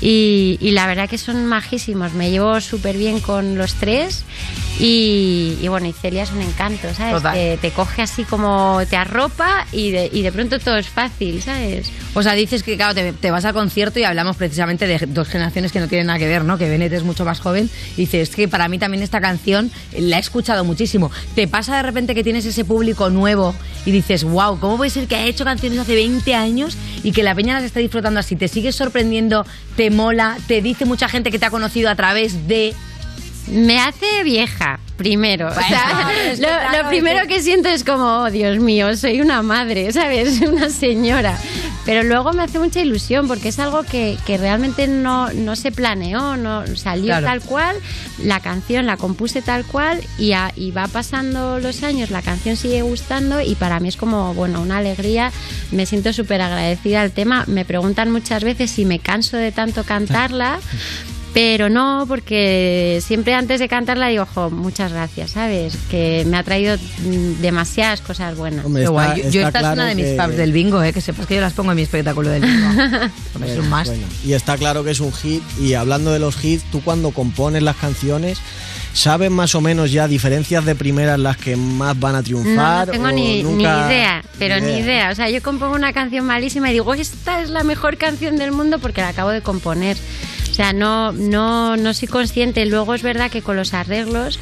[0.00, 2.12] y, y la verdad que son majísimos.
[2.14, 4.24] Me llevo súper bien con los tres
[4.78, 7.14] y, y bueno, y Celia es un encanto, ¿sabes?
[7.14, 7.58] Total.
[7.60, 11.90] Te, coge así como te arropa y de, y de pronto todo es fácil, ¿sabes?
[12.14, 15.28] O sea, dices que, claro, te, te vas al concierto y hablamos precisamente de dos
[15.28, 16.56] generaciones que no tienen nada que ver, ¿no?
[16.56, 17.68] Que Bennett es mucho más joven.
[17.96, 21.10] Dices, es que para mí también esta canción la he escuchado muchísimo.
[21.34, 25.06] ¿Te pasa de repente que tienes ese público nuevo y dices, wow, ¿cómo puede ser
[25.06, 28.34] que ha hecho canciones hace 20 años y que la peña las está disfrutando así?
[28.34, 29.44] ¿Te sigues sorprendiendo?
[29.76, 30.38] ¿Te mola?
[30.46, 32.74] ¿Te dice mucha gente que te ha conocido a través de...?
[33.52, 35.48] Me hace vieja, primero.
[35.48, 39.20] O sea, lo, claro, lo primero que- que siento es como, oh, Dios mío, soy
[39.20, 40.40] una madre, ¿sabes?
[40.46, 41.36] Una señora.
[41.86, 45.72] Pero luego me hace mucha ilusión porque es algo que, que realmente no, no se
[45.72, 47.26] planeó, no salió Claro.
[47.26, 47.76] tal cual,
[48.22, 52.56] la canción la compuse tal cual y, a- y va pasando los años, la canción
[52.56, 55.32] sigue gustando y para mí es como, bueno, una alegría.
[55.72, 57.44] Me siento súper agradecida al tema.
[57.48, 60.60] Me preguntan muchas veces si me canso de tanto cantarla.
[61.32, 65.76] Pero no, porque siempre antes de cantarla digo, ojo, muchas gracias, ¿sabes?
[65.88, 68.64] Que me ha traído mm, demasiadas cosas buenas.
[68.64, 69.30] Hombre, Qué está- guay.
[69.30, 70.92] Yo, esta es una de mis que- faves del bingo, ¿eh?
[70.92, 72.68] Que sepas que yo las pongo en mi espectáculo del bingo.
[73.46, 73.86] Es un must.
[73.86, 75.42] Bueno, y está claro que es un hit.
[75.60, 78.38] Y hablando de los hits, tú cuando compones las canciones,
[78.92, 82.86] ¿sabes más o menos ya diferencias de primeras las que más van a No, triunfar?
[82.88, 85.10] no tengo o ni, ni idea, pero ni idea.
[85.10, 88.50] O sea, yo compongo una canción malísima y digo, esta es la mejor canción del
[88.52, 89.96] mundo porque la acabo de componer.
[90.50, 92.66] O sea, no, no, no soy consciente.
[92.66, 94.38] Luego es verdad que con los arreglos,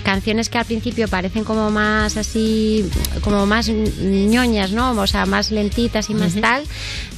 [0.00, 2.88] canciones que al principio parecen como más así,
[3.22, 4.92] como más ñoñas, ¿no?
[4.92, 6.64] O sea, más lentitas y más tal,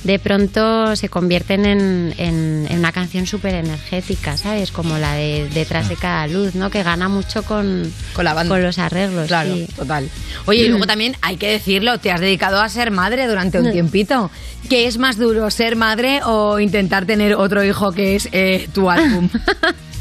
[0.05, 4.71] de pronto se convierten en, en- en una canción súper energética, ¿sabes?
[4.73, 6.71] Como la de Detrás de cada luz, ¿no?
[6.71, 8.55] Que gana mucho con, Con la banda.
[8.55, 9.27] con los arreglos.
[9.29, 9.67] Claro, sí.
[9.77, 10.09] total.
[10.47, 13.71] Oye, y luego también hay que decirlo, te has dedicado a ser madre durante un
[13.71, 14.31] tiempito.
[14.69, 18.91] ¿Qué es más duro, ser madre o intentar tener otro hijo que es eh, tu
[18.91, 19.29] álbum?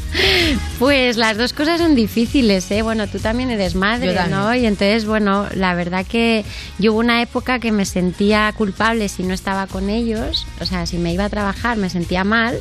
[0.78, 2.82] Pues las dos cosas son difíciles, ¿eh?
[2.82, 4.38] Bueno, tú también eres madre, también.
[4.38, 4.54] ¿no?
[4.54, 6.44] Y entonces, bueno, la verdad que
[6.78, 10.86] yo hubo una época que me sentía culpable si no estaba con ellos, o sea,
[10.86, 12.60] si me iba a trabajar me sentía mal.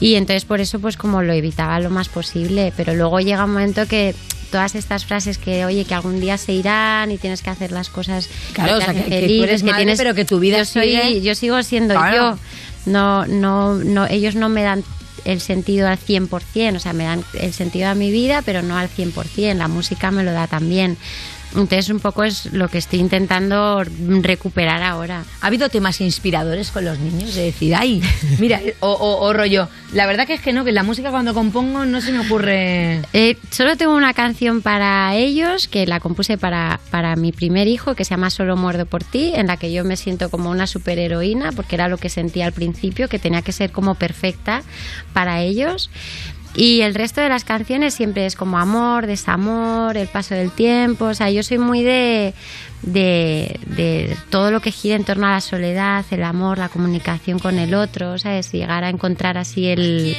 [0.00, 3.52] Y entonces por eso pues como lo evitaba lo más posible, pero luego llega un
[3.52, 4.14] momento que
[4.50, 7.88] todas estas frases que, oye, que algún día se irán y tienes que hacer las
[7.88, 10.64] cosas Claro, te o sea, que- que tú eres madre, pero que tu vida yo
[10.64, 12.16] soy, yo sigo siendo Claro.
[12.16, 12.38] yo.
[12.84, 14.82] No, no, no, ellos no me dan
[15.24, 18.76] el sentido al 100%, o sea, me dan el sentido a mi vida, pero no
[18.76, 19.54] al 100%.
[19.54, 20.96] La música me lo da también.
[21.54, 23.84] Entonces, un poco es lo que estoy intentando
[24.22, 25.24] recuperar ahora.
[25.40, 27.34] ¿Ha habido temas inspiradores con los niños?
[27.34, 28.02] De decir, ay,
[28.38, 31.34] mira, o, o- o rollo, la verdad que es que no, que la música cuando
[31.34, 33.02] compongo no se me ocurre...
[33.12, 37.94] Eh, solo tengo una canción para ellos que la compuse para, para mi primer hijo
[37.94, 40.66] que se llama Solo muerdo por ti, en la que yo me siento como una
[40.66, 44.62] superheroína porque era lo que sentía al principio, que tenía que ser como perfecta
[45.12, 45.90] para ellos.
[46.54, 51.06] Y el resto de las canciones siempre es como amor, desamor, el paso del tiempo.
[51.06, 52.34] O sea, yo soy muy de,
[52.82, 57.38] de, de todo lo que gira en torno a la soledad, el amor, la comunicación
[57.38, 58.52] con el otro, ¿sabes?
[58.52, 60.14] Llegar a encontrar así el,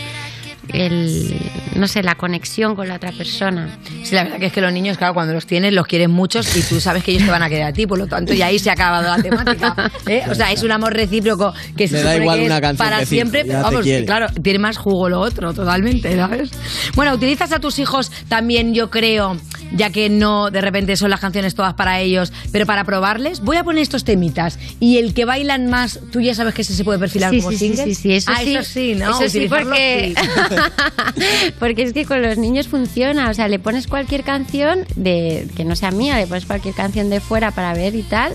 [0.70, 1.36] el
[1.76, 3.78] no sé, la conexión con la otra persona.
[4.04, 6.56] Sí, la verdad que es que los niños, claro, cuando los tienes, los quieres muchos
[6.56, 8.48] y tú sabes que ellos te van a querer a ti, por lo tanto, ya
[8.48, 9.92] ahí se ha acabado la temática.
[10.08, 10.24] ¿eh?
[10.30, 12.90] O sea, es un amor recíproco que se Le da igual que una es canción
[12.90, 16.52] para siempre, pero vamos, claro, tiene más jugo lo otro, totalmente, ¿sabes?
[16.96, 19.38] Bueno, utilizas a tus hijos también, yo creo,
[19.76, 23.58] ya que no de repente son las canciones todas para ellos, pero para probarles, voy
[23.58, 26.84] a poner estos temitas y el que bailan más, tú ya sabes que ese se
[26.84, 27.84] puede perfilar Sí, como sí, sí, single.
[27.86, 28.56] sí, sí, eso ah, sí.
[28.56, 29.10] eso sí, ¿no?
[29.20, 30.53] Eso sí, porque- sí.
[31.60, 35.66] Porque es que con los niños funciona, o sea, le pones cualquier canción de que
[35.66, 38.34] no sea mía, le pones cualquier canción de fuera para ver y tal,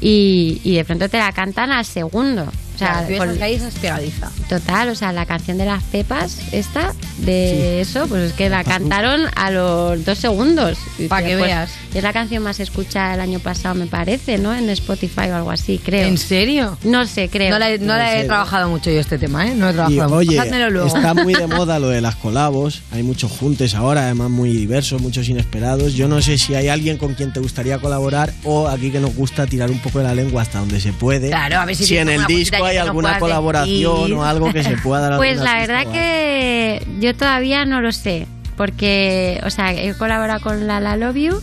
[0.00, 2.42] y, y de pronto te la cantan al segundo.
[2.74, 4.30] O sea, Claro, tú con- ahí pegadiza.
[4.48, 6.92] Total, o sea, la canción de las pepas, esta,
[7.24, 10.78] de eso, pues es que la cantaron a los dos segundos.
[11.08, 11.70] Pa' Dice, que pues, veas.
[11.94, 14.54] Es la canción más escuchada el año pasado, me parece, ¿no?
[14.54, 16.06] En Spotify o algo así, creo.
[16.06, 16.76] ¿En serio?
[16.84, 17.50] No sé, creo.
[17.50, 19.54] No la, he- no la he trabajado mucho yo este tema, ¿eh?
[19.54, 20.16] No he Y trabajado.
[20.16, 20.88] oye, Pásamelo luego.
[20.96, 25.00] está muy de moda lo de las colabos, hay muchos juntes ahora, además muy diversos,
[25.00, 25.94] muchos inesperados.
[25.94, 29.14] Yo no sé si hay alguien con quien te gustaría colaborar o aquí que nos
[29.14, 31.28] gusta tirar un poco de la lengua hasta donde se puede.
[31.28, 34.14] Claro, a ver si si en el disco hay alguna colaboración decir.
[34.14, 38.26] o algo que se pueda dar Pues la verdad que yo todavía no lo sé,
[38.56, 41.42] porque, o sea, he colaborado con La La Love You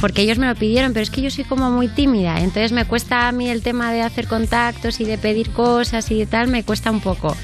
[0.00, 2.84] porque ellos me lo pidieron, pero es que yo soy como muy tímida, entonces me
[2.84, 6.48] cuesta a mí el tema de hacer contactos y de pedir cosas y de tal,
[6.48, 7.36] me cuesta un poco.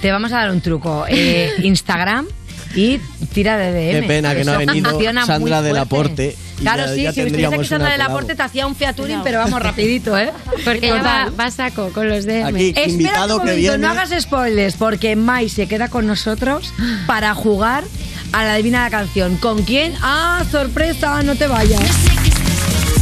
[0.00, 1.04] Te vamos a dar un truco.
[1.08, 2.26] Eh, Instagram
[2.74, 2.98] y
[3.32, 4.00] tira de DM.
[4.02, 5.76] Qué pena que no ha venido Sandra del.
[5.76, 6.36] Aporte.
[6.58, 8.00] Claro, ya- sí, ya si estuviese aquí Sandra del.
[8.02, 10.32] Aporte te hacía un fiaturing, pero vamos, rapidito, ¿eh?
[10.64, 12.44] Porque va, va a saco con los DM.
[12.46, 13.78] Aquí, Espera invitado un que momento, viene.
[13.78, 16.72] no hagas spoilers, porque Mai se queda con nosotros
[17.06, 17.84] para jugar
[18.32, 19.36] a la Divina la Canción.
[19.36, 19.94] ¿Con quién?
[20.02, 21.22] ¡Ah, sorpresa!
[21.22, 21.80] No te vayas.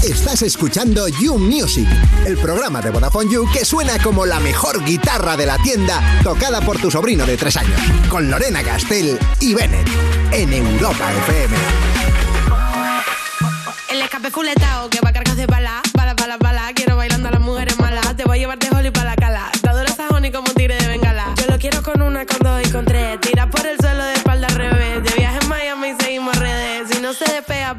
[0.02, 1.88] Estás escuchando You Music,
[2.24, 6.60] el programa de Vodafone You que suena como la mejor guitarra de la tienda tocada
[6.60, 9.88] por tu sobrino de tres años, con Lorena Castell y Bennett,
[10.32, 11.56] en Europa FM.
[13.90, 16.72] El escape fuletao que va cargas de bala, bala, bala, bala.
[16.74, 17.40] Quiero bailando a las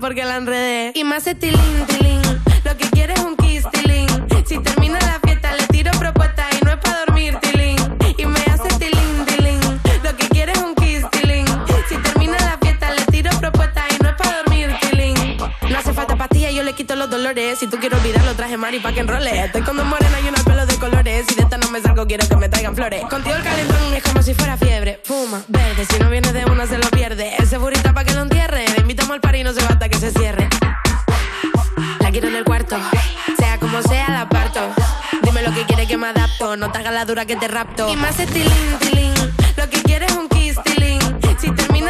[0.10, 0.92] porque la enredé.
[0.96, 2.20] Y me hace tilín, tilín.
[2.64, 4.08] Lo que quiere es un kiss, tilín.
[4.44, 7.78] Si termina la fiesta le tiro propuesta y no es para dormir, tilín.
[8.18, 9.60] Y me hace tilín, tilín.
[10.04, 11.46] Lo que quiere es un kiss, tilín.
[11.88, 15.38] Si termina la fiesta le tiro propuesta y no es para dormir, tilín.
[15.70, 17.60] No hace falta pastilla, yo le quito los dolores.
[17.60, 19.46] Si tú quieres olvidarlo, traje mari pa' que enrole.
[19.46, 21.28] Estoy con dos morenas y unos pelos de colores.
[21.30, 23.04] Si de esta no me salgo, quiero que me traigan flores.
[23.06, 25.00] Contigo el calentón es como si fuera fiebre.
[25.04, 27.36] Fuma, verde, si no vienes de una se lo pierde.
[27.38, 28.39] Ese burrito pa' que lo entierre.
[29.10, 30.48] Invitamos al party y no se va hasta que se cierre.
[32.00, 32.78] La quiero en el cuarto,
[33.40, 34.60] sea como sea, la parto.
[35.24, 37.90] Dime lo que quiere que me adapto, no te hagas la dura que te rapto.
[37.90, 39.14] Y me hace tilín, tilín.
[39.58, 41.02] Lo que quiere es un kiss, tilín.
[41.40, 41.90] Si termina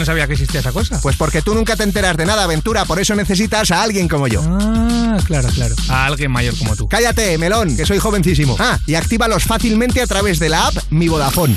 [0.01, 0.99] no sabía que existía esa cosa?
[0.99, 4.27] Pues porque tú nunca te enteras de nada, aventura, por eso necesitas a alguien como
[4.27, 4.41] yo.
[4.43, 5.75] Ah, claro, claro.
[5.89, 6.89] A alguien mayor como tú.
[6.89, 8.55] Cállate, melón, que soy jovencísimo.
[8.59, 11.55] Ah, y actívalos fácilmente a través de la app Mi Vodafone.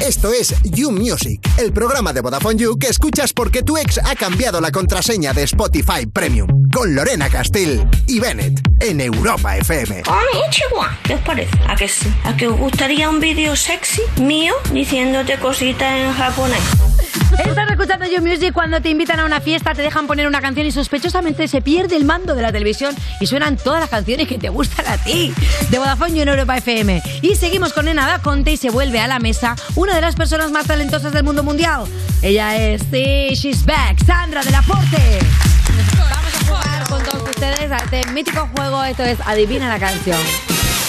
[0.00, 4.14] Esto es You Music, el programa de Vodafone You que escuchas porque tu ex ha
[4.14, 6.48] cambiado la contraseña de Spotify Premium.
[6.72, 10.04] Con Lorena Castell y Bennett en Europa FM.
[10.04, 10.96] Konnichiwa.
[11.02, 11.50] ¿Qué os parece?
[11.66, 12.10] ¿A que sí?
[12.24, 16.87] ¿A que os gustaría un vídeo sexy mío diciéndote cositas en japonés?
[17.36, 20.66] Estás escuchando You Music cuando te invitan a una fiesta, te dejan poner una canción
[20.66, 24.38] y sospechosamente se pierde el mando de la televisión y suenan todas las canciones que
[24.38, 25.32] te gustan a ti.
[25.70, 27.02] De Vodafone You en Europa FM.
[27.22, 30.16] Y seguimos con Nena Da Conte y se vuelve a la mesa una de las
[30.16, 31.84] personas más talentosas del mundo mundial.
[32.22, 35.18] Ella es, sí, she's back, Sandra de la Porte.
[35.98, 38.82] Vamos a jugar con todos ustedes a este mítico juego.
[38.84, 40.18] Esto es Adivina la canción.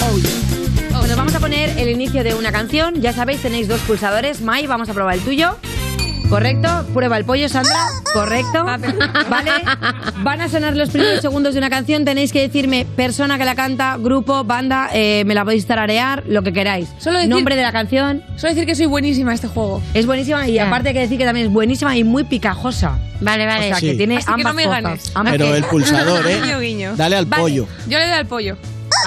[0.02, 0.98] Oh, yeah.
[1.00, 3.02] Bueno, vamos a poner el inicio de una canción.
[3.02, 4.42] Ya sabéis, tenéis dos pulsadores.
[4.42, 5.58] Mai, vamos a probar el tuyo.
[6.30, 6.86] ¿Correcto?
[6.94, 7.74] Prueba el pollo, Sandra.
[8.14, 8.64] ¿Correcto?
[8.64, 9.52] ¿Vale?
[10.22, 12.06] Van a sonar los primeros segundos de una canción.
[12.06, 16.44] Tenéis que decirme persona que la canta, grupo, banda, eh, me la podéis tararear, lo
[16.44, 16.88] que queráis.
[17.00, 18.24] Solo decir- Nombre de la canción.
[18.38, 19.82] Solo decir que soy buenísima en este juego.
[19.96, 23.00] Es buenísima y aparte hay que decir que también es buenísima y muy picajosa.
[23.22, 23.66] Vale, vale.
[23.66, 23.88] O sea, Sí.
[23.88, 24.84] que tiene Así que ambas no me cosas.
[24.84, 25.12] ganes.
[25.16, 25.58] Ambas Pero cosas.
[25.58, 26.62] el pulsador, Guiño, ¿eh?
[26.62, 26.96] guiño.
[26.96, 27.68] Dale al Vale, pollo.
[27.88, 28.56] Yo le doy al pollo.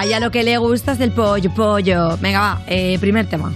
[0.00, 2.16] A ella lo que le gusta es del pollo, pollo.
[2.18, 2.62] Venga, va.
[2.66, 3.52] eh, primer tema.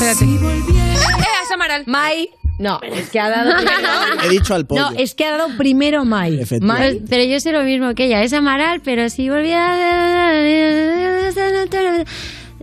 [0.00, 0.24] Espérate.
[0.24, 1.82] ¡Eh, es Amaral!
[1.86, 2.30] Mai.
[2.58, 3.88] No, es que ha dado primero.
[4.24, 4.90] He dicho al pollo.
[4.90, 6.40] No, es que ha dado primero Mai.
[6.40, 7.00] Efectivamente.
[7.00, 7.06] Mai.
[7.08, 8.22] Pero yo sé lo mismo que ella.
[8.22, 10.32] Es Amaral, pero si volviera...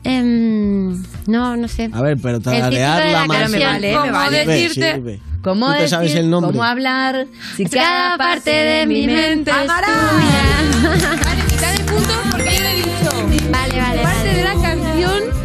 [0.04, 1.90] Em, no, no sé.
[1.92, 3.50] A ver, pero tararearla la más.
[3.50, 4.40] Me vale, me ¿Cómo vale.
[4.42, 4.94] Sirve, decirte?
[4.94, 5.20] sirve.
[5.42, 6.52] ¿Cómo ¿Tú te sabes decir, el nombre?
[6.52, 7.28] ¿Cómo hablar?
[7.56, 9.92] Si Cada parte de mi mente es Amaral.
[9.94, 11.10] tuya.
[11.24, 12.45] Vale, mitad de punto porque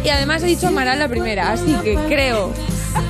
[0.03, 1.51] y además he dicho Amaral la primera.
[1.51, 2.53] Así que creo,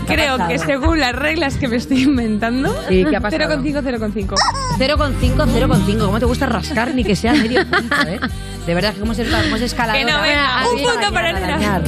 [0.08, 3.44] creo que según las reglas que me estoy inventando, Sí, ¿qué ha pasado?
[3.62, 4.36] 0,5, 0,5.
[4.78, 6.06] 0,5, 0,5.
[6.06, 8.20] ¿Cómo te gusta rascar ni que sea medio punto, eh?
[8.66, 9.94] De verdad, que cómo se, cómo se escala.
[9.94, 11.82] Que no, venga, un punto para Elena.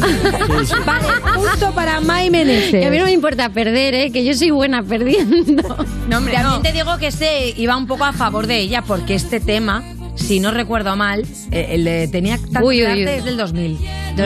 [0.86, 2.86] Vale, punto para Mai Meneses.
[2.86, 4.12] A mí no me importa perder, ¿eh?
[4.12, 5.62] Que yo soy buena perdiendo.
[6.10, 6.62] No, hombre, También no.
[6.62, 9.84] te digo que este iba un poco a favor de ella porque este tema,
[10.16, 13.10] si no recuerdo mal, eh, el de tenía tanto Uy, uy, arte uy.
[13.10, 13.72] es del 2000.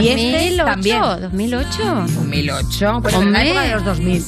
[0.01, 1.01] Y este 2008, también.
[1.21, 2.05] 2008.
[2.15, 3.47] 2008, pues en la Hombre.
[3.49, 4.23] época de los 2000.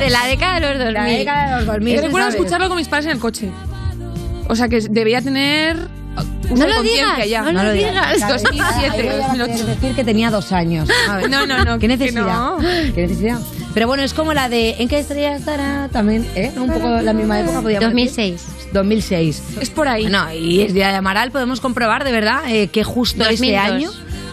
[0.00, 0.92] de la década de los 2000.
[0.94, 1.94] La década de los 2000.
[1.96, 2.34] Yo recuerdo ¿sabes?
[2.40, 3.50] escucharlo con mis padres en el coche.
[4.48, 7.42] O sea que debía tener No de lo conciencia digas, ya.
[7.52, 8.20] no lo digas.
[8.28, 9.66] 2007, ahí ella va a 2008.
[9.66, 10.88] decir que tenía dos años.
[11.28, 12.22] No, no, no, ¿Qué que necesidad?
[12.24, 12.58] no.
[12.94, 13.38] ¿Qué necesidad?
[13.78, 15.88] Pero bueno, es como la de ¿En qué estrella estará?
[15.92, 16.50] También, ¿eh?
[16.56, 18.32] Un poco la misma época, podríamos 2006.
[18.32, 18.72] decir.
[18.72, 19.42] 2006.
[19.60, 20.06] Es por ahí.
[20.06, 23.60] No, y es de Amaral, podemos comprobar de verdad eh, que justo ese 2002.
[23.62, 23.90] año.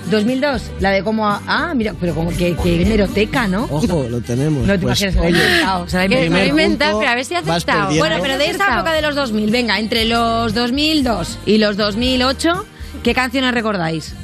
[0.09, 1.27] 2002, la de como.
[1.27, 3.67] Ah, mira, pero como que, que hemeroteca, ¿no?
[3.69, 4.65] Ojo, lo tenemos.
[4.65, 6.31] No te Pues, imaginas, se la ha oye, inventado, se la ha Que inventado.
[6.33, 7.95] me lo inventado, pero a ver si ha aceptado.
[7.97, 8.79] Bueno, pero de esta Acertado.
[8.79, 12.65] época de los 2000, venga, entre los 2002 y los 2008,
[13.03, 14.15] ¿qué canciones recordáis?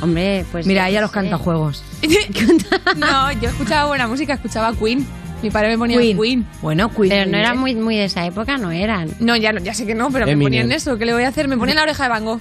[0.00, 0.66] Hombre, pues.
[0.66, 1.14] Mira, yo ella los sé.
[1.14, 1.82] cantajuegos.
[2.96, 5.06] No, yo escuchaba buena música, escuchaba Queen.
[5.42, 6.18] Mi padre me ponía Queen.
[6.18, 6.46] Queen.
[6.62, 7.08] Bueno, Queen.
[7.10, 9.10] Pero no era muy, muy de esa época, no eran.
[9.20, 10.96] No, ya, no, ya sé que no, pero me ponían eso.
[10.96, 11.48] ¿Qué le voy a hacer?
[11.48, 12.40] Me ponían la oreja de Van Gogh.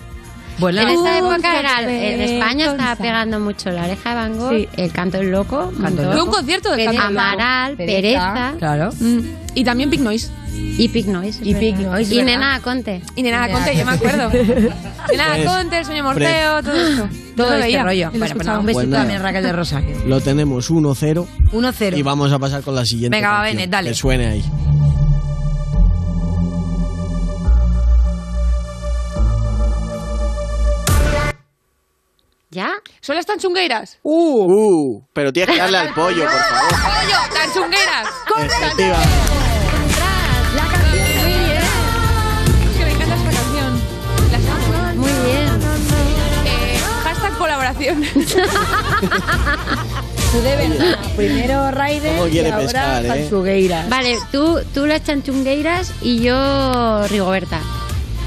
[0.60, 4.38] Bueno, En esa época era, café en España estaba pegando mucho la oreja de Van
[4.38, 4.70] Gogh, Sí.
[4.78, 6.12] el canto del loco, un Canto.
[6.12, 7.08] Fue concierto canto del loco.
[7.08, 8.90] Amaral, Pereza, Claro.
[9.00, 9.20] Mm,
[9.56, 10.30] Y también Pink Noise.
[10.54, 11.40] y Pig Noise.
[11.44, 11.76] Y Pig.
[11.80, 12.22] Noise, Y.
[12.24, 13.02] Nena Conte.
[13.16, 13.50] Y Nena.
[13.50, 14.30] Conte, yo me acuerdo.
[15.12, 17.10] Nena Pues, Conte, el sueño morfeo, todo esto.
[17.36, 18.12] Todo Yo lo este veía rollo.
[18.12, 19.96] Bueno, pues un besito Pues también Raquel de Rosario.
[20.06, 21.98] Lo tenemos 1-0 1-0.
[21.98, 23.18] y vamos a pasar con la siguiente.
[23.18, 23.42] Venga, va.
[23.44, 23.90] Bennett, dale.
[23.90, 24.44] Que suene ahí.
[32.54, 32.72] ¿Ya?
[33.02, 33.98] ¿Son las tanchungueiras?
[34.04, 36.70] Uh, pero tienes que darle al pollo, por favor.
[36.70, 37.18] ¡Pollo!
[37.34, 38.08] ¡Tanchungueiras!
[38.38, 38.92] Efectivamente.
[40.56, 41.04] La canción.
[41.24, 41.64] Muy bien.
[42.70, 43.82] Es que me encanta esta canción.
[44.32, 45.02] Las amo.
[45.02, 45.50] Muy bien.
[46.46, 48.04] Eh, hashtag colaboración.
[50.32, 51.00] Tú de verdad.
[51.16, 53.08] Primero Raider ¿Cómo y quiere ahora pescar, eh?
[53.08, 53.90] Tanchugueiras.
[53.90, 57.60] Vale, tú, tú las chanchungueiras y yo Rigoberta.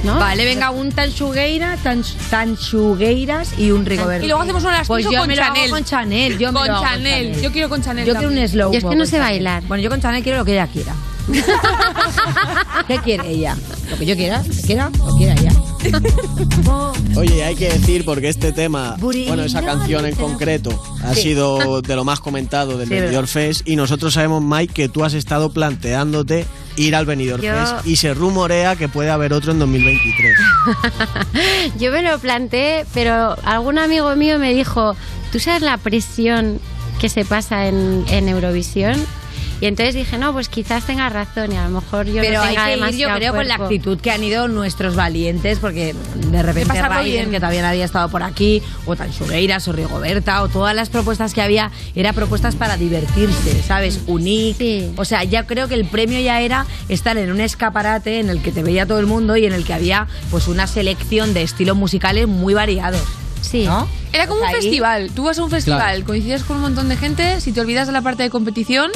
[0.07, 0.19] ¿No?
[0.19, 4.25] Vale, venga, un Tanchugueira, tan, Tanchugueiras y un Rigoberto.
[4.25, 5.71] Y luego hacemos una las Pues yo con me lo hago Chanel.
[5.71, 6.39] con Chanel.
[6.39, 7.41] Yo me Con lo hago Chanel.
[7.43, 8.73] Yo quiero con Chanel Yo quiero un slow.
[8.73, 9.29] Yo es que no con sé Chanel.
[9.33, 9.63] bailar.
[9.65, 10.95] Bueno, yo con Chanel quiero lo que ella quiera.
[12.87, 13.57] ¿Qué quiere ella?
[13.91, 15.53] Lo que yo quiera, lo que quiera, lo quiera ella.
[17.17, 20.71] Oye, hay que decir porque este tema, bueno, esa canción en concreto
[21.05, 21.23] ha Sí.
[21.23, 23.27] sido de lo más comentado del Sí.
[23.27, 26.47] Fest y nosotros sabemos, Mike, que tú has estado planteándote
[26.77, 30.39] ir al Benidorm Yo- Fest y se rumorea que puede haber otro en 2023.
[31.79, 34.97] Yo me lo planteé, pero algún amigo mío me dijo,
[35.33, 36.61] ¿tú sabes la presión
[37.01, 38.95] que se pasa en, en Eurovisión?
[39.61, 42.43] Y entonces dije, no, pues quizás tengas razón y a lo mejor yo Pero no
[42.43, 45.95] hay tenga que ir, yo creo, con la actitud que han ido nuestros valientes, porque
[46.15, 47.31] de repente Raiden, bien.
[47.31, 51.41] que también había estado por aquí, o Tanchugueiras, o Rigoberta, o todas las propuestas que
[51.41, 54.01] había, eran propuestas para divertirse, ¿sabes?
[54.07, 54.93] Unir.
[54.97, 58.43] O sea, ya creo que el premio ya era estar en un escaparate en el
[58.43, 61.43] que te veía todo el mundo y en el que había pues una selección de
[61.43, 63.03] estilos musicales muy variados.
[63.41, 63.65] Sí.
[63.65, 63.89] ¿No?
[64.13, 65.11] Era como O un ahí- festival.
[65.15, 66.05] Tú vas a un festival, Claro.
[66.05, 68.91] coincides con un montón de gente, si te olvidas de la parte de competición.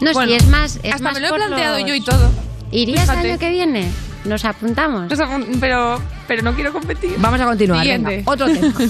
[0.00, 0.78] No, Bueno, sí, es más.
[0.82, 2.30] Es hasta más me lo he planteado los- yo y todo.
[2.72, 3.28] ¿Irías el Fíjate.
[3.30, 3.90] año que viene?
[4.24, 5.10] ¿Nos apuntamos?
[5.10, 5.18] Nos
[5.60, 7.14] Pero, pero no quiero competir.
[7.18, 8.16] Vamos a continuar, Siguiente.
[8.18, 8.74] venga, otro tema.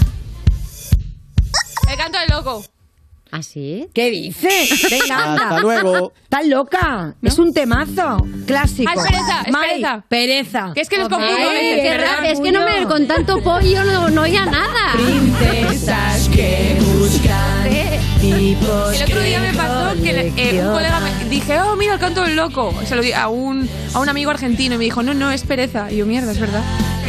[1.90, 2.64] El canto del loco.
[3.32, 3.88] ¿Ah, sí?
[3.94, 4.88] ¿Qué dices?
[4.90, 5.42] Venga, anda.
[5.44, 6.12] Hasta luego.
[6.22, 7.14] Estás loca.
[7.22, 8.26] Es un temazo.
[8.46, 8.90] Clásico.
[8.90, 10.04] Ah, es pereza, es Mai, pereza.
[10.08, 10.72] Pereza.
[10.74, 11.50] Que es que los confundo
[12.22, 14.92] es que no me, con tanto pollo no, no oía nada.
[14.94, 17.59] Princesas que buscan.
[18.22, 22.00] El otro día me pasó que le- eh, un colega me dije, oh, mira el
[22.00, 22.74] canto del loco.
[22.86, 25.42] Se lo di a un, a un amigo argentino y me dijo, no, no, es
[25.42, 25.90] pereza.
[25.90, 26.62] Y yo, mierda, es verdad.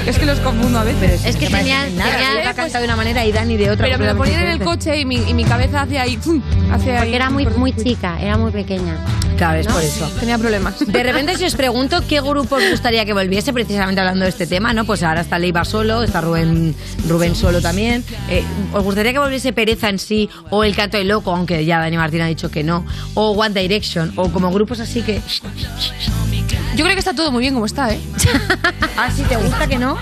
[0.06, 1.26] Es que los confundo a veces.
[1.26, 2.12] Es que parece tenía, nada.
[2.12, 3.86] tenía- Ella canta de una manera y Dani de otra.
[3.86, 6.18] Pero me lo ponían en el coche y mi, y mi cabeza hacía ahí.
[6.72, 7.00] Hacia ahí.
[7.00, 8.98] porque era muy, muy chica, era muy pequeña.
[9.42, 10.08] Claro, por eso.
[10.20, 10.86] Tenía problemas.
[10.86, 14.46] De repente, si os pregunto qué grupo os gustaría que volviese, precisamente hablando de este
[14.46, 14.86] tema, ¿no?
[14.86, 16.76] Pues ahora está Leiva solo, está Rubén,
[17.08, 18.04] Rubén solo también.
[18.30, 21.80] Eh, ¿Os gustaría que volviese Pereza en sí, o El Canto del Loco, aunque ya
[21.80, 22.86] Dani Martín ha dicho que no,
[23.16, 25.20] o One Direction, o como grupos así que.
[26.76, 28.00] Yo creo que está todo muy bien como está, ¿eh?
[28.96, 29.98] Ah, si te gusta que no.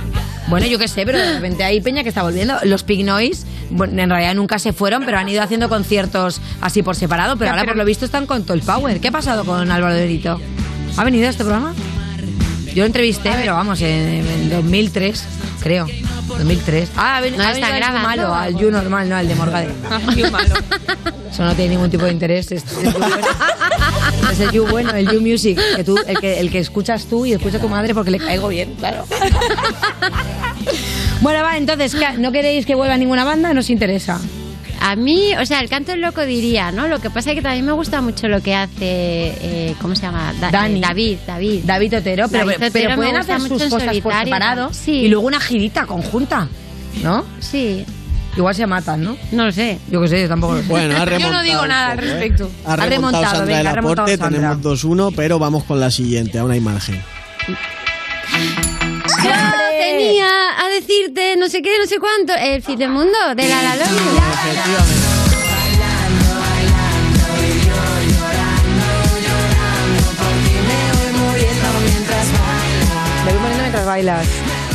[0.50, 2.56] Bueno, yo qué sé, pero de repente hay peña que está volviendo.
[2.64, 6.82] Los Pig Noise, bueno, en realidad nunca se fueron, pero han ido haciendo conciertos así
[6.82, 7.36] por separado.
[7.38, 9.00] Pero Ya, ahora, pero- por lo visto, están con todo el power.
[9.00, 10.42] ¿Qué ha pasado con Álvaro de Brito?
[10.98, 11.74] ¿Ha venido a este programa?
[12.74, 15.24] Yo lo entrevisté, pero vamos, en, en 2003,
[15.62, 15.88] creo.
[16.28, 16.90] 2003.
[16.96, 18.08] Ah, ha, ven- No ha está venido al You grabando.
[18.30, 19.70] malo, al You normal, no al de Morgade.
[20.16, 20.56] Qué malo.
[21.32, 22.52] Eso no tiene ningún tipo de interés.
[22.52, 23.06] Es, es bueno.
[24.32, 27.26] Es el You bueno, el You Music, que tú, el, que, el que escuchas tú
[27.26, 29.06] y escucha tu madre porque le caigo bien, claro.
[31.22, 31.96] Bueno, va, entonces.
[32.18, 33.54] ¿no queréis que vuelva ninguna banda?
[33.54, 34.20] ¿Nos interesa?
[34.82, 36.88] A mí, o sea, el canto del loco diría, ¿no?
[36.88, 40.04] Lo que pasa es que también me gusta mucho lo que hace, eh, ¿cómo se
[40.04, 40.34] llama?
[40.40, 40.80] Da- Dani.
[40.80, 41.62] eh, David, David.
[41.66, 44.92] David Otero, pero, David Otero pueden hacer sus cosas por solitario, separado sí.
[44.94, 46.48] y luego una girita conjunta,
[47.04, 47.26] ¿no?
[47.40, 47.86] Sí.
[48.38, 49.18] Igual se matan, ¿no?
[49.34, 49.80] No lo sé.
[49.92, 50.68] Yo qué sé, yo tampoco lo sé.
[50.70, 52.12] Bueno, ha Yo remontado no digo nada al poco, ¿eh?
[52.14, 52.52] respecto.
[52.66, 54.56] Ha Ha remontado, remontado, Sandra venga, ha remontado aporte, Sandra.
[54.56, 57.04] tenemos 2-1, pero vamos con la siguiente, aún hay margen.
[59.92, 60.30] Yo tenía
[60.66, 63.76] a decirte no sé qué, no sé cuánto, el fin del mundo de la la
[63.76, 63.86] la.
[73.62, 74.28] Mientras bailas.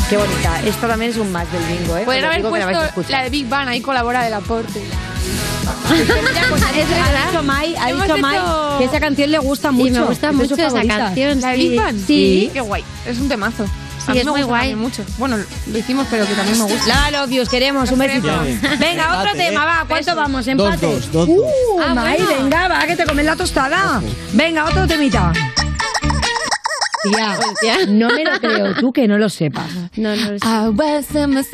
[0.09, 0.61] Qué bonita.
[0.65, 2.03] Esto también es un match del bingo, ¿eh?
[2.05, 4.81] Podrían haber la puesto la de Big Bang, ahí colabora del aporte.
[5.95, 7.17] Es verdad.
[7.25, 9.87] Ha dicho Mai, ha dicho Mai hecho- que esa canción le gusta mucho.
[9.87, 11.41] Y me gusta mucho esa canción.
[11.41, 11.57] ¿La de.
[11.57, 11.97] Big Bang?
[12.07, 12.51] Sí.
[12.53, 12.85] Qué guay.
[13.07, 13.65] Es un temazo.
[14.05, 14.75] Sí, a mí es me muy gusta guay.
[14.77, 15.05] mucho.
[15.19, 16.87] Bueno, lo hicimos, pero que también me gusta.
[16.87, 18.29] La love you, os queremos, un besito.
[18.79, 19.67] Venga, otro Empate, tema, ¿eh?
[19.67, 19.85] va.
[19.89, 20.45] ¿Cuánto vamos?
[20.45, 20.87] Dos, Empate.
[20.87, 21.45] dos, dos, Uh.
[21.81, 22.27] Ah, bueno.
[22.27, 24.03] venga, va, que te comes la tostada.
[24.33, 25.33] Venga, otro temita.
[27.61, 29.67] Tía, no me lo creo, tú que no lo sepas.
[29.97, 30.45] No, no lo sé.
[30.47, 31.45] Ah, well, some-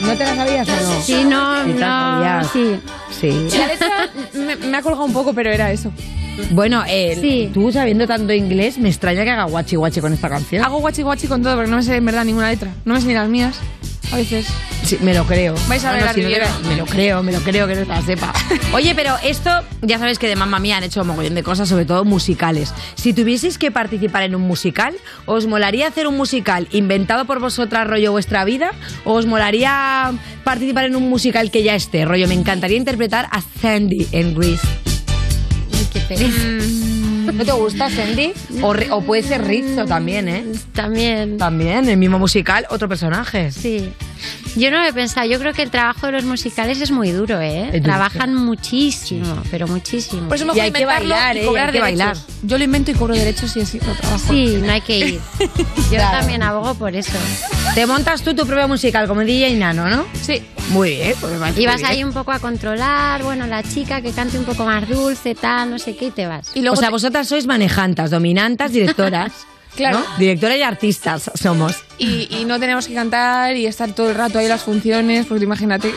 [0.00, 1.00] ¿No te la sabías o no?
[1.02, 2.50] Sí, no, Sí, te la no, sabías.
[2.52, 2.80] sí.
[3.20, 3.58] Sí.
[3.58, 3.88] La letra
[4.34, 5.90] me, me ha colgado un poco, pero era eso.
[6.50, 7.50] Bueno, eh, Sí.
[7.52, 10.64] tú sabiendo tanto inglés, me extraña que haga guachi guachi con esta canción.
[10.64, 12.70] Hago guachi guachi con todo, porque no me sé en verdad ninguna letra.
[12.84, 13.56] No me sé ni las mías.
[14.12, 14.46] A veces.
[14.84, 15.54] Sí, me lo creo.
[15.68, 16.58] Vais a ver la si no te- Riviera.
[16.68, 18.32] me lo creo, me lo creo que no te la sepa.
[18.72, 19.50] Oye, pero esto,
[19.82, 22.72] ya sabes que de Mamma Mía han hecho un mogollón de cosas, sobre todo musicales.
[22.94, 24.94] Si tuvieseis que participar en un musical,
[25.26, 28.70] ¿os molaría hacer un musical inventado por vosotras, rollo vuestra vida?
[29.04, 30.12] ¿O os molaría
[30.44, 32.28] participar en un musical que ya esté, rollo?
[32.28, 34.66] Me encantaría interpretar a Sandy en Grease.
[35.72, 36.26] Uy, qué pereza.
[36.46, 38.32] Mm, ¿No te gusta, Sandy?
[38.62, 40.44] O, puede ser Rizzo también, ¿eh?
[40.72, 41.38] También.
[41.38, 43.52] También, el mismo musical, otro personaje.
[43.52, 43.92] Sí.
[44.56, 45.28] Yo no lo he pensado.
[45.28, 47.80] Yo creo que el trabajo de los musicales es muy duro, ¿eh?
[47.82, 50.28] Trabajan muchísimo, pero muchísimo.
[50.28, 52.24] Por eso mejor inventarlo y cobrar derechos.
[52.42, 54.32] Yo lo invento y cobro derechos y así lo trabajo.
[54.32, 55.20] Sí, no hay que ir.
[55.92, 57.18] Yo también abogo por eso.
[57.74, 60.06] Te montas tú tu propio musical como DJ Nano, ¿no?
[60.22, 60.42] Sí.
[60.70, 61.14] Muy bien.
[61.20, 61.86] Pues me Y vas bien.
[61.90, 65.70] ahí un poco a controlar, bueno, la chica que cante un poco más dulce, tal,
[65.70, 66.50] no sé qué, y te vas.
[66.56, 69.32] o sea, vosotras sois manejantas, dominantas, directoras.
[69.76, 69.98] Claro.
[69.98, 70.06] ¿no?
[70.16, 71.84] Directora y artistas somos.
[71.98, 75.26] Y, y no tenemos que cantar y estar todo el rato ahí en las funciones,
[75.26, 75.92] porque imagínate,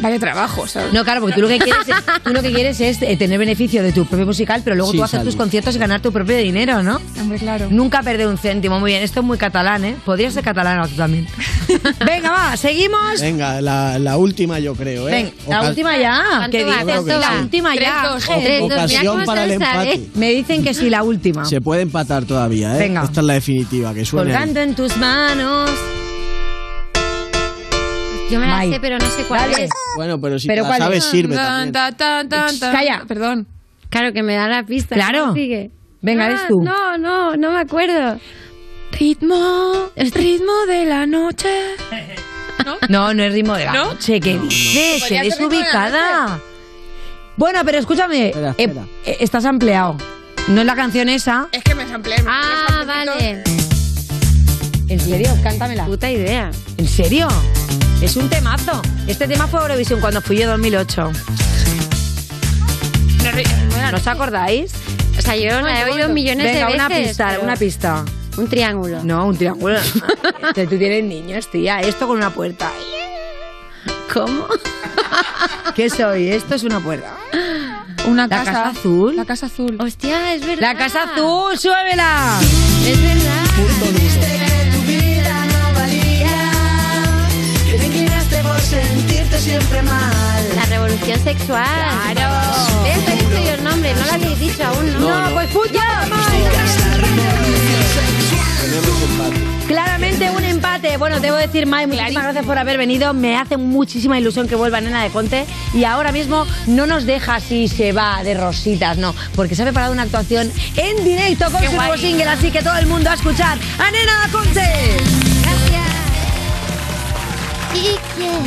[0.00, 0.92] vaya trabajo, ¿sabes?
[0.92, 3.38] No, claro, porque tú lo que quieres, es- tú lo que quieres es eh, tener
[3.38, 5.30] beneficio de tu propio musical, pero luego Sí, tú hacer salud.
[5.32, 7.00] tus conciertos y ganar tu propio dinero, ¿no?
[7.20, 7.68] Hombre, claro.
[7.70, 8.78] Nunca perder un céntimo.
[8.80, 9.96] Muy bien, esto es muy catalán, ¿eh?
[10.04, 11.26] Podrías ser catalana tú también.
[12.06, 13.20] Venga, va, seguimos.
[13.20, 15.12] Venga, la, la última yo creo, ¿eh?
[15.12, 16.22] Ven, la Oca- última ya.
[16.36, 16.70] ¿Cuánto ¿Qué va?
[16.70, 16.84] dices?
[16.84, 17.40] ¿Cuánto La va?
[17.40, 18.08] última Tres, ya.
[18.08, 18.68] dos, tres, dos.
[18.70, 19.92] Mira Ocasión cómo para el empate.
[19.94, 20.08] ¿eh?
[20.14, 21.44] Me dicen que sí, la última.
[21.44, 22.80] Se puede empatar todavía, ¿eh?
[22.80, 23.04] Venga.
[23.04, 24.30] Esta es la definitiva, que suene.
[24.32, 24.36] ahí.
[24.36, 25.70] Colgando en tus manos.
[28.30, 29.64] Yo me la sé, pero no sé cuál Dale.
[29.64, 29.70] es.
[29.96, 31.10] Bueno, pero si ¿Pero te la cuál sabes es?
[31.10, 31.72] sirve Tan, también.
[31.72, 32.72] tan, tan, tan, tan.
[32.72, 33.02] Calla.
[33.06, 33.46] Perdón.
[33.90, 34.94] Claro que me da la pista.
[34.94, 35.20] Claro.
[35.20, 35.70] ¿cómo Sigue.
[36.02, 36.62] Venga, Ah, eres tú.
[36.62, 38.18] No, no, no me acuerdo.
[38.98, 41.48] Ritmo, ritmo de la noche.
[42.88, 43.84] No, no es ritmo de la ¿No?
[43.92, 44.20] noche.
[44.20, 45.00] ¿Qué dices?
[45.02, 46.40] Podría Eres ser ritmo de la ubicada.
[47.36, 48.28] Bueno, pero escúchame.
[48.28, 48.86] Espera, eh, espera.
[49.04, 49.96] eh, estás ampliado.
[50.48, 51.48] No es la canción esa.
[51.52, 52.16] Es que me samplé.
[52.22, 53.12] me Ah, samplé un poquito.
[53.44, 53.53] vale.
[55.04, 55.36] ¿En serio?
[55.42, 55.84] Cántamela.
[55.86, 56.50] Puta idea.
[56.78, 57.28] ¿En serio?
[58.00, 58.80] Es un temazo.
[59.06, 61.12] Este tema fue Eurovisión cuando fui yo en 2008.
[63.22, 64.72] No, ri- bueno, ¿No os acordáis?
[65.18, 66.74] O sea, yo la he oído millones Venga, de veces.
[66.74, 68.04] una pista, pero- una pista.
[68.36, 69.04] Un triángulo.
[69.04, 69.78] No, un triángulo.
[70.54, 71.80] Tú tienes niños, tía.
[71.80, 72.70] Esto con una puerta.
[74.12, 74.46] ¿Cómo?
[75.76, 76.28] ¿Qué soy?
[76.30, 77.14] Esto es una puerta.
[78.06, 79.16] Una La casa, casa azul.
[79.16, 79.76] La casa azul.
[79.80, 80.60] Hostia, es verdad.
[80.72, 82.38] La casa azul, súbela.
[82.86, 84.43] Es verdad.
[90.54, 91.64] La revolución sexual.
[92.14, 92.82] Claro.
[92.82, 92.96] ¿Ves?
[93.08, 95.00] He dicho yo el nombre, no lo habéis dicho aún, ¿no?
[95.00, 96.06] No, pues puta.
[99.68, 100.96] Claramente un empate.
[100.96, 103.12] Bueno, debo decir, Mai, muchísimas gracias por haber venido.
[103.12, 105.44] Me hace muchísima ilusión que vuelva Nena de Conte.
[105.74, 109.14] Y ahora mismo no nos deja si se va de rositas, no.
[109.36, 111.88] Porque se ha preparado una actuación en directo con Qué su guay.
[111.88, 112.24] nuevo single.
[112.28, 115.33] Así que todo el mundo a escuchar a Nena de Conte.
[117.74, 118.44] ¿Y quién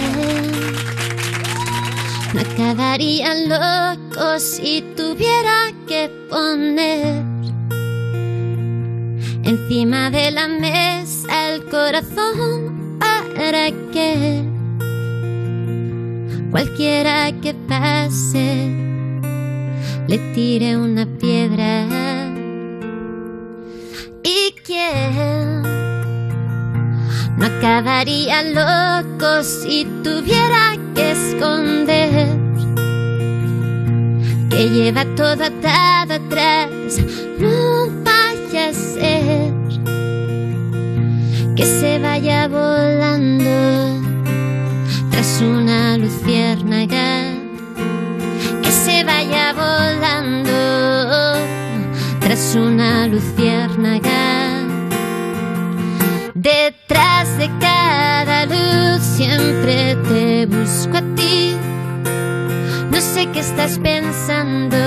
[2.34, 7.24] no acabaría loco si tuviera que poner
[9.44, 14.44] encima de la mesa el corazón para que
[16.50, 18.72] cualquiera que pase
[20.08, 21.86] le tire una piedra?
[24.24, 25.97] ¿Y quién?
[27.38, 32.48] No acabaría loco si tuviera que esconder
[34.50, 37.00] que lleva todo atado atrás.
[37.38, 39.54] No vaya a ser
[41.56, 44.02] que se vaya volando
[45.12, 47.34] tras una luciérnaga.
[48.64, 50.60] Que se vaya volando
[52.20, 54.07] tras una luciérnaga.
[63.38, 64.78] Qué estás pensando,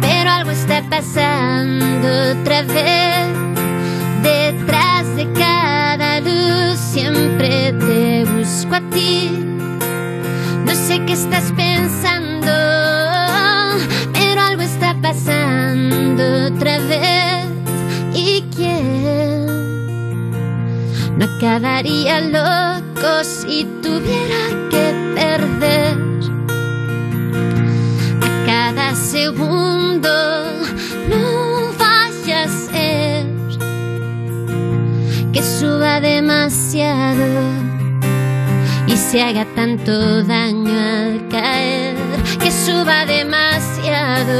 [0.00, 3.28] pero algo está pasando otra vez.
[4.24, 9.30] Detrás de cada luz siempre te busco a ti.
[10.64, 12.52] No sé qué estás pensando,
[14.12, 17.46] pero algo está pasando otra vez.
[18.12, 19.46] ¿Y quién?
[21.16, 26.07] No acabaría loco si tuviera que perder
[29.28, 30.08] segundo.
[31.10, 33.26] No vaya a ser
[35.32, 37.26] que suba demasiado
[38.86, 41.96] y se haga tanto daño al caer.
[42.42, 44.38] Que suba demasiado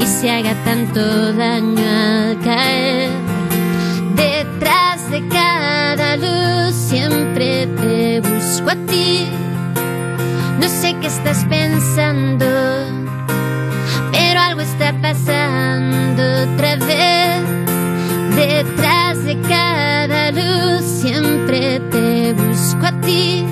[0.00, 3.10] y se haga tanto daño al caer.
[4.16, 9.28] Detrás de cada luz siempre te busco a ti.
[10.60, 12.46] No sé qué estás pensando,
[14.70, 17.42] está pasando otra vez.
[18.36, 23.44] Detrás de cada luz siempre te busco a ti.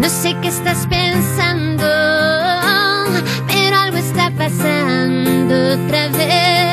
[0.00, 1.86] No sé qué estás pensando,
[3.46, 4.84] pero algo está pasando
[6.14, 6.63] me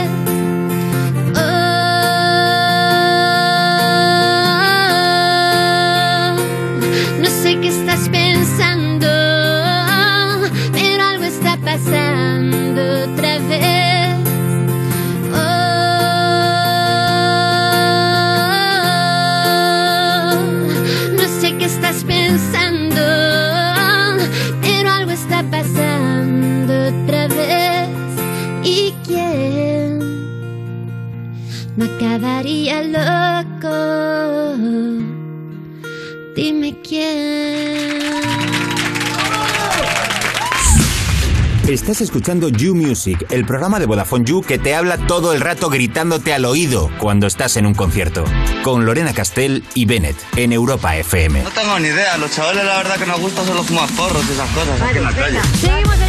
[42.02, 45.70] Estás escuchando You Music, el programa de Vodafone You que te habla todo el rato
[45.70, 48.24] gritándote al oído cuando estás en un concierto.
[48.64, 51.44] Con Lorena Castell y Bennett en Europa FM.
[51.44, 54.32] No tengo ni idea, los chavales la verdad que nos gusta solo fumar porros y
[54.32, 55.40] esas cosas aquí en la calle.
[55.60, 56.01] Seguimos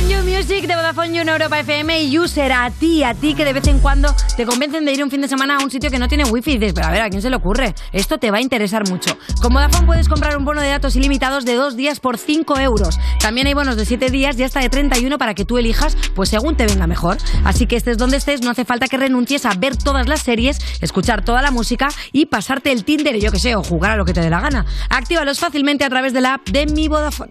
[0.42, 3.52] Music de Vodafone You en Europa FM y User a ti, a ti que de
[3.52, 6.00] vez en cuando te convencen de ir un fin de semana a un sitio que
[6.00, 7.76] no tiene wifi y dices, pero a ver, ¿a quién se le ocurre?
[7.92, 9.16] Esto te va a interesar mucho.
[9.40, 12.98] Con Vodafone puedes comprar un bono de datos ilimitados de dos días por 5 euros.
[13.20, 16.30] También hay bonos de 7 días y hasta de 31 para que tú elijas, pues
[16.30, 17.18] según te venga mejor.
[17.44, 20.58] Así que estés donde estés, no hace falta que renuncies a ver todas las series,
[20.80, 24.04] escuchar toda la música y pasarte el Tinder, yo que sé, o jugar a lo
[24.04, 24.66] que te dé la gana.
[24.90, 27.30] Actívalos fácilmente a través de la app de mi Vodafone.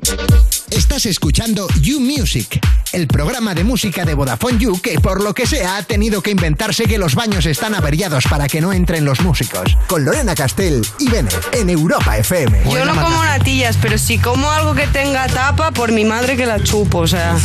[0.72, 2.62] Estás escuchando You Music,
[2.94, 6.32] el programa de música de Vodafone You que por lo que sea ha tenido que
[6.32, 9.78] inventarse que los baños están averiados para que no entren los músicos.
[9.88, 12.64] Con Lorena Castell y Bennett en Europa FM.
[12.72, 16.46] Yo no como natillas, pero si como algo que tenga tapa, por mi madre que
[16.46, 17.36] la chupo, o sea.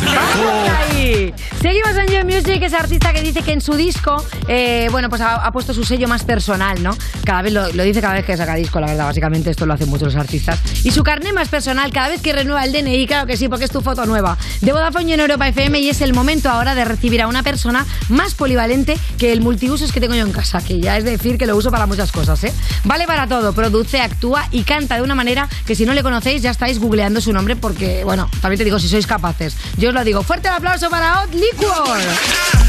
[0.78, 1.32] Ahí.
[1.60, 5.20] Seguimos en You Music, ese artista que dice que en su disco, eh, bueno, pues
[5.20, 6.96] ha, ha puesto su sello más personal, ¿no?
[7.24, 9.74] Cada vez lo, lo dice cada vez que saca disco, la verdad, básicamente esto lo
[9.74, 10.60] hacen muchos los artistas.
[10.84, 13.64] Y su carné más personal cada vez que renueva el DNI, claro que sí, porque
[13.64, 14.36] es tu foto nueva.
[14.60, 17.42] De Vodafone You en Europa FM y es el momento ahora de recibir a una
[17.42, 21.38] persona más polivalente que el multiusos que tengo yo en casa, que ya es decir
[21.38, 22.52] que lo uso para muchas cosas, ¿eh?
[22.84, 26.42] Vale para todo, produce, actúa y canta de una manera que si no le conocéis
[26.42, 29.56] ya estáis googleando su nombre porque, bueno, también te digo si sois capaces.
[29.78, 30.22] Yo os lo digo.
[30.22, 32.65] Fuerte el aplauso para Hot Liquor.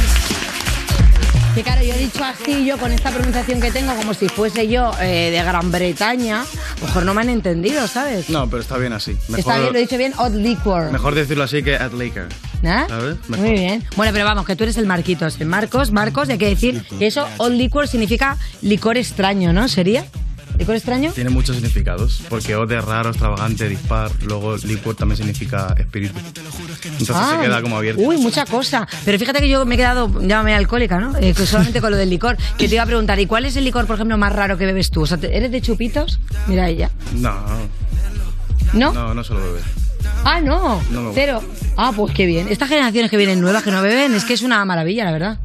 [1.58, 4.68] Que claro, yo he dicho así, yo con esta pronunciación que tengo, como si fuese
[4.68, 6.45] yo eh, de Gran Bretaña,
[6.84, 8.30] mejor no me han entendido, ¿sabes?
[8.30, 9.18] No, pero está bien así.
[9.28, 10.91] Mejor, Está bien, lo he dicho bien, Hot Liquor.
[10.91, 12.28] mejor decirlo así que at Laker.
[12.64, 12.86] ¿Ah?
[13.30, 13.84] Muy bien.
[13.95, 15.41] Bueno, pero vamos, que tú eres el Marquitos.
[15.41, 19.68] El Marcos, Marcos, y hay que decir que eso, Hot Liquor, significa licor extraño, ¿no?
[19.68, 20.05] ¿Sería?
[20.58, 21.12] ¿Licor extraño?
[21.14, 26.18] Tiene muchos significados, porque O de raro, extravagante, dispar, luego liquor también significa espíritu.
[26.84, 28.01] Entonces Ah, se queda como abierto.
[28.01, 28.88] Uy, mucha cosa.
[29.05, 31.16] Pero fíjate que yo me he quedado, llámame alcohólica, ¿no?
[31.18, 32.38] Eh, que solamente con lo del licor.
[32.58, 34.66] Que te iba a preguntar, ¿y cuál es el licor, por ejemplo, más raro que
[34.66, 35.01] bebes tú?
[35.01, 36.20] O sea, ¿te- ¿eres de chupitos?
[36.47, 36.89] Mira ella.
[37.14, 37.36] No,
[38.74, 38.93] ¿No?
[38.93, 39.62] no, no solo beber.
[40.24, 40.82] Ah, no.
[40.91, 41.12] No.
[41.14, 41.41] Cero.
[41.78, 42.47] Ah, pues qué bien.
[42.49, 45.38] Estas generaciones que vienen nuevas que no beben es que es una maravilla, la verdad.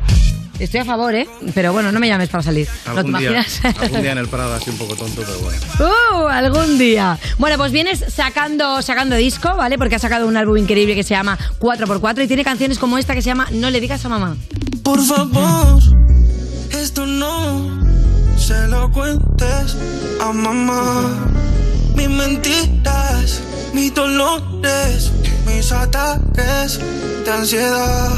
[0.58, 1.26] Estoy a favor, ¿eh?
[1.54, 2.68] Pero bueno, no me llames para salir.
[2.86, 3.60] ¿No te día, imaginas?
[3.80, 5.60] algún día en el Prado así un poco tonto, pero bueno.
[5.80, 6.26] ¡Uh!
[6.28, 7.18] Algún día.
[7.38, 9.78] Bueno, pues vienes sacando, sacando disco, ¿vale?
[9.78, 13.14] Porque ha sacado un álbum increíble que se llama 4x4 y tiene canciones como esta
[13.14, 14.36] que se llama No le digas a mamá.
[14.82, 15.80] Por favor,
[16.70, 17.82] esto no
[18.36, 19.76] se lo cuentes
[20.20, 21.28] a mamá.
[21.96, 23.40] Mis mentiras,
[23.72, 25.12] mis dolores,
[25.46, 26.80] mis ataques
[27.24, 28.10] de ansiedad.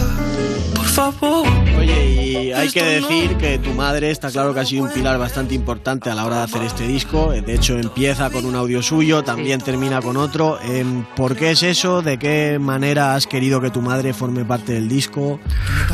[0.94, 1.46] Por favor.
[1.78, 5.18] Oye, y hay que decir que tu madre está claro que ha sido un pilar
[5.18, 7.32] bastante importante a la hora de hacer este disco.
[7.32, 10.58] De hecho, empieza con un audio suyo, también termina con otro.
[10.62, 12.00] Em, ¿Por qué es eso?
[12.00, 15.40] ¿De qué manera has querido que tu madre forme parte del disco?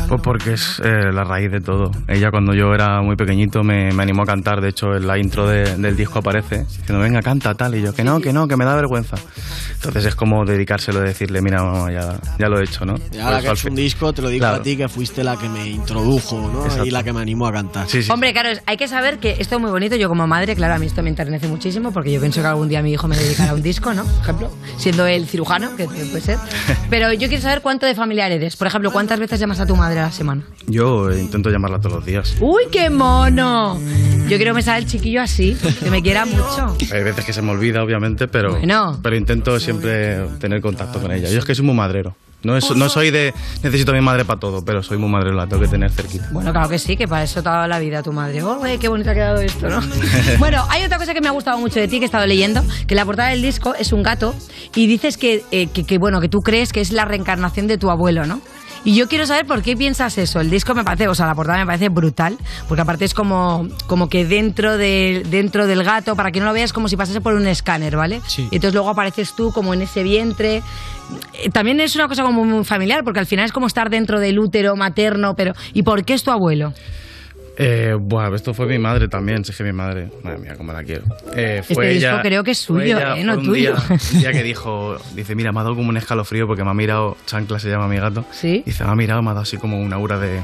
[0.07, 1.91] Pues porque es eh, la raíz de todo.
[2.07, 5.17] Ella cuando yo era muy pequeñito me, me animó a cantar, de hecho en la
[5.17, 8.47] intro de- del disco aparece diciendo, venga, canta tal, y yo, que no, que no,
[8.47, 9.17] que me da vergüenza.
[9.75, 12.95] Entonces es como dedicárselo, decirle, mira, mamá, ya, ya lo he hecho, ¿no?
[13.11, 14.57] Y ahora Pues que al fin- un disco, te lo digo Claro.
[14.57, 16.63] a ti que fuiste la que me introdujo, ¿no?
[16.65, 16.85] Exacto.
[16.85, 17.87] Y la que me animó a cantar.
[17.89, 18.11] Sí, sí.
[18.11, 19.95] Hombre, claro, hay que saber que esto es muy bonito.
[19.95, 22.67] Yo como madre, claro, a mí esto me enternece muchísimo porque yo pienso que algún
[22.69, 24.03] día mi hijo me dedicará a un disco, ¿no?
[24.03, 26.37] Por ejemplo, siendo él cirujano, que puede ser.
[26.89, 28.55] Pero yo quiero saber cuánto de familiar eres.
[28.55, 30.43] Por ejemplo, ¿cuántas veces llamas a tu madre a la semana?
[30.67, 32.35] Yo intento llamarla todos los días.
[32.39, 33.79] ¡Uy, qué mono!
[34.27, 36.75] Yo quiero que me salga el chiquillo así, que me quiera mucho.
[36.93, 38.99] Hay veces que se me olvida, obviamente, pero, Bueno.
[39.01, 41.29] pero intento siempre tener contacto con ella.
[41.29, 42.15] Yo es que soy muy madrero.
[42.43, 43.33] No, es- no soy de
[43.63, 46.27] necesito a mi madre para todo, pero soy muy madrero, la tengo que tener cerquita.
[46.31, 48.41] Bueno, claro que sí, que para eso te ha dado la vida tu madre.
[48.43, 49.79] ¡Oh, qué bonito ha quedado esto, ¿no?
[50.39, 52.63] bueno, hay otra cosa que me ha gustado mucho de ti, que he estado leyendo,
[52.87, 54.33] que la portada del disco es un gato
[54.75, 57.77] y dices que, eh, que, que, bueno, que tú crees que es la reencarnación de
[57.77, 58.41] tu abuelo, ¿no?
[58.83, 60.39] Y yo quiero saber por qué piensas eso.
[60.39, 63.67] El disco me parece, o sea, la portada me parece brutal, porque aparte es como,
[63.87, 67.21] como que dentro, de, dentro del gato, para que no lo veas, como si pasase
[67.21, 68.21] por un escáner, ¿vale?
[68.27, 68.47] Sí.
[68.51, 70.63] Y entonces luego apareces tú como en ese vientre.
[71.33, 74.19] Eh, También es una cosa como muy familiar, porque al final es como estar dentro
[74.19, 76.73] del útero materno, pero ¿y por qué es tu abuelo?
[77.63, 80.73] Eh, bueno, esto fue mi madre también, si es que mi madre, madre mía, cómo
[80.73, 81.03] la quiero.
[81.35, 83.23] Eh, Este disco creo que es fue suyo, ella- ¿eh?
[83.23, 83.75] No fue un tuyo.
[83.75, 86.71] Día, un día que dijo, dice, mira, me ha dado como un escalofrío porque me
[86.71, 88.25] ha mirado, Chancla se llama mi gato.
[88.31, 88.63] Sí.
[88.65, 90.39] Dice, me ha mirado, me ha dado así como una aura de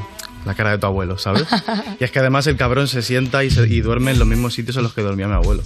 [0.45, 1.45] la cara de tu abuelo, ¿sabes?
[1.99, 4.53] y es que además el cabrón se sienta y, se- y duerme en los mismos
[4.53, 5.63] sitios en los que dormía mi abuelo.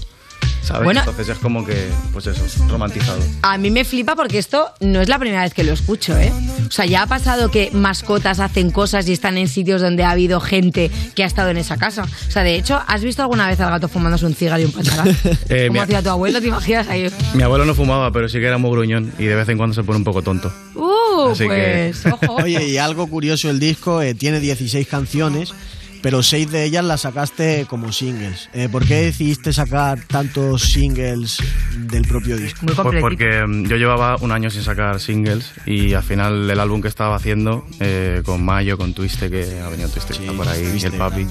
[0.64, 0.84] ¿Sabes?
[0.84, 1.00] Bueno.
[1.02, 3.20] Entonces es como que, pues eso, romantizado.
[3.42, 6.32] A mí me flipa porque esto no es la primera vez que lo escucho, ¿eh?
[6.68, 10.12] O sea, ya ha pasado que mascotas hacen cosas y están en sitios donde ha
[10.12, 12.04] habido gente que ha estado en esa casa.
[12.04, 14.72] O sea, de hecho, ¿has visto alguna vez al gato fumándose un cigarro y un
[14.72, 15.18] pacharán?
[15.50, 16.40] Eh, ¿Cómo hacía tu abuelo?
[16.40, 17.12] ¿Te imaginas ahí?
[17.34, 19.74] mi abuelo no fumaba, pero sí que era muy gruñón y de vez en cuando
[19.74, 20.52] se pone un poco tonto.
[20.76, 22.36] Uh, Así que- pues, ojo.
[22.44, 25.54] Oye, y algo curioso, el disco eh, tiene 16 canciones,
[26.02, 28.50] pero 6 de ellas las sacaste como singles.
[28.54, 31.38] Eh, ¿Por qué decidiste sacar tantos singles
[31.78, 32.66] del propio disco?
[32.66, 36.82] Pues porque mm, yo llevaba un año sin sacar singles y al final el álbum
[36.82, 40.78] que estaba haciendo eh, con Mayo, con Twiste, que ha venido Twiste está por ahí,
[40.78, 41.28] y el papi,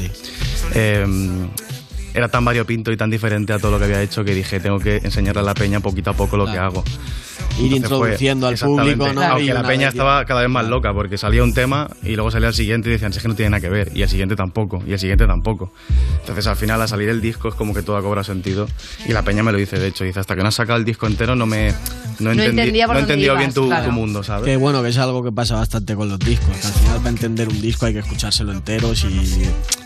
[0.74, 1.06] eh,
[2.14, 4.78] era tan variopinto y tan diferente a todo lo que había hecho que dije, tengo
[4.78, 6.82] que enseñarle a la peña poquito a poco lo que hago.
[7.58, 9.20] Ir Entonces fue- introduciendo al público, ¿no?
[9.22, 12.30] Y Aunque la peña estaba cada vez más loca porque salía un tema y luego
[12.30, 14.08] salía el siguiente y decían, "Si es que no tiene nada que ver, y el
[14.08, 15.72] siguiente tampoco, y el siguiente tampoco.
[16.20, 18.66] Entonces al final, a salir el disco, es como que todo cobra sentido.
[19.06, 20.84] Y la peña me lo dice, de hecho, dice, hasta que no has sacado el
[20.84, 21.72] disco entero, no me.
[22.20, 23.86] No, entendí- entendía por no entendido ibas, bien tu, claro.
[23.86, 24.44] tu mundo, ¿sabes?
[24.44, 26.56] Que bueno, que es algo que pasa bastante con los discos.
[26.56, 28.94] que al final, para entender un disco hay que escuchárselo entero.
[28.94, 29.08] Si,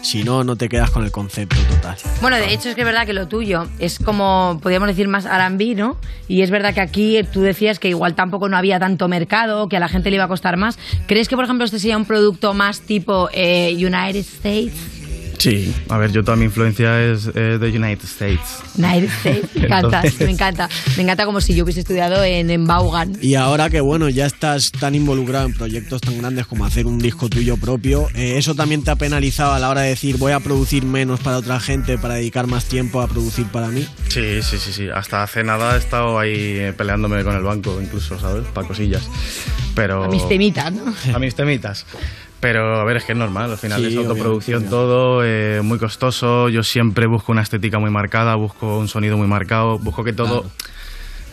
[0.04, 1.96] si no, no te quedas con el concepto total.
[2.20, 5.24] Bueno, de hecho es que es verdad que lo tuyo es como, podríamos decir, más
[5.24, 5.96] R&B, ¿no?
[6.28, 9.76] Y es verdad que aquí tú decías que igual tampoco no había tanto mercado, que
[9.76, 10.78] a la gente le iba a costar más.
[11.06, 14.93] ¿Crees que, por ejemplo, este sería un producto más tipo eh, United States?
[15.38, 15.74] Sí.
[15.88, 18.58] A ver, yo toda mi influencia es eh, de United States.
[18.76, 19.48] United States.
[19.54, 20.68] Me encanta, Entonces- me encanta.
[20.96, 23.16] Me encanta como si yo hubiese estudiado en, en Vaughan.
[23.20, 26.98] Y ahora que bueno, ya estás tan involucrado en proyectos tan grandes como hacer un
[26.98, 30.32] disco tuyo propio, eh, ¿eso también te ha penalizado a la hora de decir voy
[30.32, 33.86] a producir menos para otra gente para dedicar más tiempo a producir para mí?
[34.08, 34.88] Sí, sí, sí, sí.
[34.94, 38.44] Hasta hace nada he estado ahí eh, peleándome con el banco, incluso, ¿sabes?
[38.54, 39.02] Para cosillas.
[39.74, 40.04] Pero...
[40.04, 40.94] A mis temitas, ¿no?
[41.14, 41.84] a mis temitas.
[42.44, 45.78] Pero a ver, es que es normal, al final Sí, es autoproducción todo, eh, muy
[45.78, 46.50] costoso.
[46.50, 50.44] Yo siempre busco una estética muy marcada, busco un sonido muy marcado, busco que todo,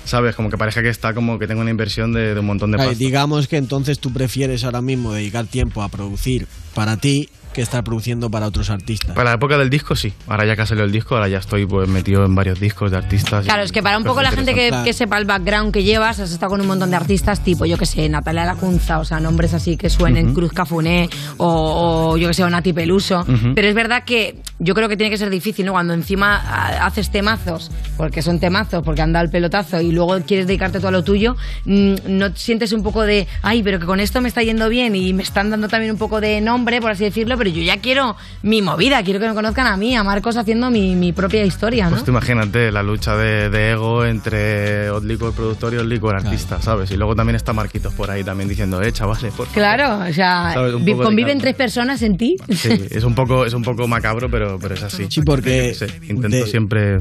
[0.05, 0.38] ¿sabes?
[0.38, 2.78] Como que parezca que está como que tengo una inversión de, de un montón de
[2.82, 2.97] Ay, pasta.
[2.97, 7.84] digamos que entonces tú prefieres ahora mismo dedicar tiempo a producir para ti que estar
[7.84, 9.16] produciendo para otros artistas.
[9.16, 11.38] Para la época del disco sí, ahora ya que ha salido el disco, ahora ya
[11.38, 13.45] estoy pues metido en varios discos de artistas.
[13.45, 16.20] Claro, es que para un poco la gente que, que sepa el background que llevas,
[16.20, 19.20] has estado con un montón de artistas tipo, yo que sé, Natalia Lacunza, o sea,
[19.20, 20.34] nombres así que suenen.
[20.34, 23.26] Cruz Cafuné o, o yo que sé, o Nati Peluso.
[23.56, 25.74] Pero es verdad que yo creo que tiene que ser difícil, ¿no?
[25.74, 30.47] Cuando encima haces temazos, porque son temazos, porque han dado el pelotazo y luego quieres
[30.47, 31.36] dedicarte todo a lo tuyo,
[31.66, 34.95] mm, no sientes un poco de, ay, pero que con esto me está yendo bien
[34.95, 37.78] y me están dando también un poco de nombre, por así decirlo, pero yo ya
[37.78, 41.44] quiero mi movida, quiero que me conozcan a mí, a Marcos haciendo mi, mi propia
[41.44, 41.92] historia, ¿no?
[41.92, 46.18] Pues tú imagínate la lucha de, de ego entre Odlico el productor y Odlico el
[46.18, 46.92] artista, ¿sabes?
[46.92, 49.54] Y luego también está Marquitos por ahí también diciendo, eh, chavales, por favor.
[49.54, 50.54] Claro, o sea,
[51.02, 52.36] conviven tres personas en ti.
[52.50, 55.08] Sí, es un poco, es un poco macabro, pero, pero es así.
[55.10, 56.98] Sí, porque Sí, intento de- siempre.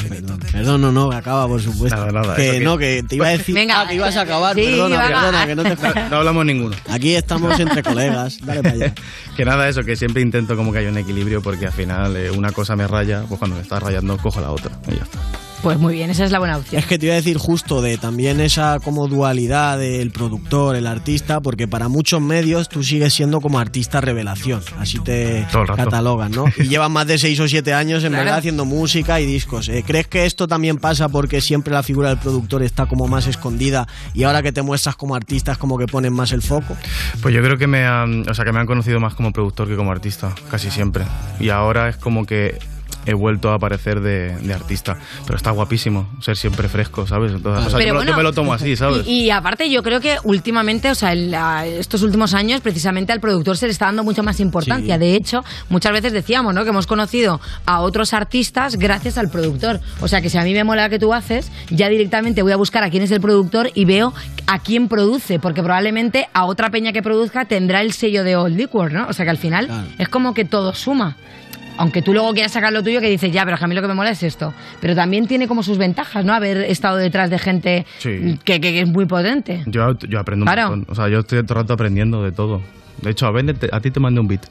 [0.52, 1.96] Perdón, no, no, acaba por supuesto.
[1.98, 3.82] Nada, nada, que no, que te iba a decir Venga.
[3.82, 6.76] ah, que ibas a acabar, Sí, perdona, perdona, que no te No, no hablamos ninguno.
[6.88, 8.94] Aquí estamos entre colegas, dale para allá.
[9.36, 12.30] Que nada, eso, que siempre intento como que haya un equilibrio porque al final eh,
[12.30, 15.49] una cosa me raya, pues cuando me está rayando cojo la otra y ya está.
[15.62, 16.80] Pues muy bien, esa es la buena opción.
[16.80, 20.86] Es que te iba a decir justo de también esa como dualidad del productor, el
[20.86, 25.46] artista, porque para muchos medios tú sigues siendo como artista revelación, así te
[25.76, 26.46] catalogan, ¿no?
[26.56, 28.24] Y llevan más de 6 o 7 años en Claro.
[28.24, 29.68] verdad haciendo música y discos.
[29.68, 33.26] Eh, ¿Crees que esto también pasa porque siempre la figura del productor está como más
[33.26, 36.74] escondida y ahora que te muestras como artista es como que ponen más el foco?
[37.20, 39.68] Pues yo creo que me han, o sea, que me han conocido más como productor
[39.68, 41.04] que como artista, casi siempre.
[41.38, 42.58] Y ahora es como que
[43.10, 44.96] he vuelto a aparecer de, de artista.
[45.24, 47.32] Pero está guapísimo ser siempre fresco, ¿sabes?
[47.32, 49.06] Entonces, o sea, yo, me lo- bueno, yo me lo tomo así, ¿sabes?
[49.06, 53.12] Y, y aparte yo creo que últimamente, o sea, en la- estos últimos años, precisamente
[53.12, 54.94] al productor se le está dando mucho más importancia.
[54.94, 55.00] Sí.
[55.00, 56.64] De hecho, muchas veces decíamos, ¿no?
[56.64, 59.80] Que hemos conocido a otros artistas gracias al productor.
[60.00, 62.52] O sea, que si a mí me mola lo que tú haces, ya directamente voy
[62.52, 64.12] a buscar a quién es el productor y veo
[64.46, 68.56] a quién produce, porque probablemente a otra peña que produzca tendrá el sello de Old
[68.56, 69.06] Liquor, ¿no?
[69.08, 71.16] O sea, que al final es como que todo suma.
[71.80, 73.88] Aunque tú luego quieras sacar lo tuyo que dices, ya, pero a mí lo que
[73.88, 74.52] me mola es esto.
[74.80, 76.34] Pero también tiene como sus ventajas, ¿no?
[76.34, 78.38] Haber estado detrás de gente Sí.
[78.44, 79.62] que, que- que es muy potente.
[79.66, 80.64] Yo, yo aprendo Claro.
[80.64, 80.92] un montón.
[80.92, 82.60] O sea, yo estoy todo el rato aprendiendo de todo.
[83.02, 84.42] De hecho, a te- a ti te mandé un beat.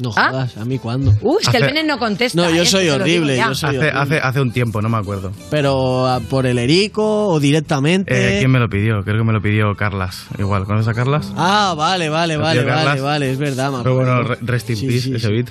[0.00, 1.12] No jodas, ¿a mí cuándo?
[1.22, 2.40] Uy, es que el Benes no contesta.
[2.40, 2.66] No, yo ¿eh?
[2.66, 3.98] soy horrible, yo soy Hace, horrible.
[3.98, 5.32] hace, hace un tiempo, no me acuerdo.
[5.50, 8.36] Pero ah, por el Erico o directamente.
[8.36, 9.02] Eh, ¿Quién me lo pidió?
[9.02, 10.26] Creo que me lo pidió Carlas.
[10.38, 11.32] Igual, ¿conoces a Carlas?
[11.36, 13.02] Ah, vale, vale, ¿Lo vale, vale, Carlas?
[13.02, 15.32] vale, es verdad, me Pero bueno, rest in Sí, peace, sí, ese sí.
[15.32, 15.48] beat.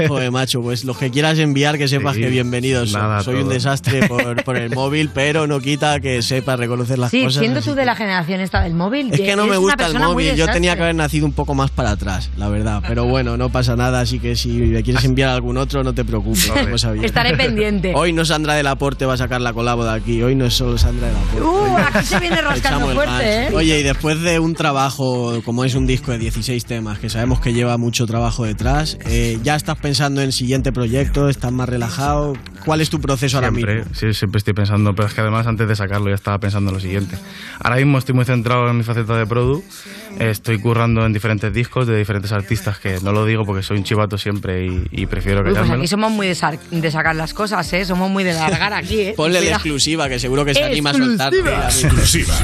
[0.08, 2.92] Joder, macho, pues los que quieras enviar que sepas Sí, que bienvenidos.
[2.92, 3.52] nada, Soy un todo.
[3.52, 7.40] desastre por, por el móvil, pero no quita que sepa reconocer las Sí, cosas.
[7.40, 9.12] siendo así tú de la generación esta del móvil.
[9.12, 11.70] Es que no me gusta el móvil, yo tenía que haber nacido un poco más
[11.70, 12.82] para atrás, la verdad.
[12.86, 16.04] Pero bueno, no pasa nada, así que si le quieres enviar algún otro, no te
[16.04, 16.50] preocupes.
[16.84, 17.02] a ver.
[17.02, 17.92] Estaré pendiente.
[17.96, 20.52] Hoy no Sandra del Aporte va a sacar la colabo de aquí, hoy no es
[20.52, 21.40] solo Sandra del Aporte.
[21.40, 23.46] Uh, aquí se viene rascando el fuerte.
[23.46, 23.48] ¿eh?
[23.54, 27.40] Oye, y después de un trabajo, como es un disco de 16 temas, que sabemos
[27.40, 31.30] que lleva mucho trabajo detrás, eh, ¿ya estás pensando en siguiente proyecto?
[31.30, 32.34] ¿Estás más relajado?
[32.64, 33.70] ¿Cuál es tu proceso ahora mismo?
[33.70, 36.70] Siempre, sí, siempre estoy pensando, pero es que además antes de sacarlo ya estaba pensando
[36.70, 37.16] en lo siguiente.
[37.62, 39.62] Ahora mismo estoy muy centrado en mi faceta de produ,
[40.18, 43.84] estoy currando en diferentes discos de diferentes artistas que no lo digo porque soy un
[43.84, 47.72] chivato siempre y, y prefiero Uy, pues aquí somos muy de, de sacar las cosas,
[47.72, 47.84] ¿eh?
[47.84, 49.14] Somos muy de largar aquí, ¿eh?
[49.16, 49.54] Ponle la Mira.
[49.56, 51.32] exclusiva, que seguro que se anima a soltar.
[51.34, 52.34] Exclusiva.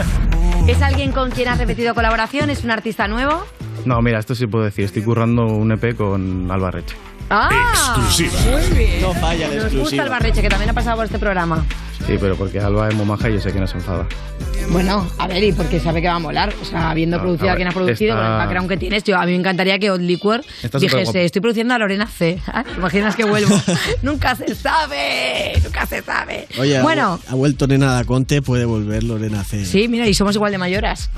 [0.68, 2.50] ¿Es alguien con quien has repetido colaboración?
[2.50, 3.44] ¿Es un artista nuevo?
[3.84, 6.96] No, mira, esto sí puedo decir, estoy currando un EP con Alba Reche.
[7.30, 7.50] ¡Ah!
[7.72, 8.32] Exclusiva.
[8.50, 9.02] Muy bien.
[9.02, 11.64] No falla la Nos gusta el barreche, que también ha pasado por este programa.
[12.06, 14.06] Sí, pero porque Alba es muy maja y yo sé que no se enfada.
[14.70, 16.52] Bueno, a ver, y porque sabe que va a molar.
[16.60, 18.76] O sea, habiendo No, producido a ver, quien ha producido, está- con el background que
[18.76, 20.42] tienes, yo, a mí me encantaría que Odd Liquor
[20.80, 22.38] dijese, estoy produciendo a Lorena C.
[22.46, 23.60] Ah, ¿Te imaginas que vuelvo?
[24.02, 26.46] nunca se sabe, nunca se sabe.
[26.58, 29.64] Oye, ha bueno, ha, vuelto Nena da Conte, puede volver Lorena C.
[29.64, 31.10] sí, mira, y somos igual de mayoras.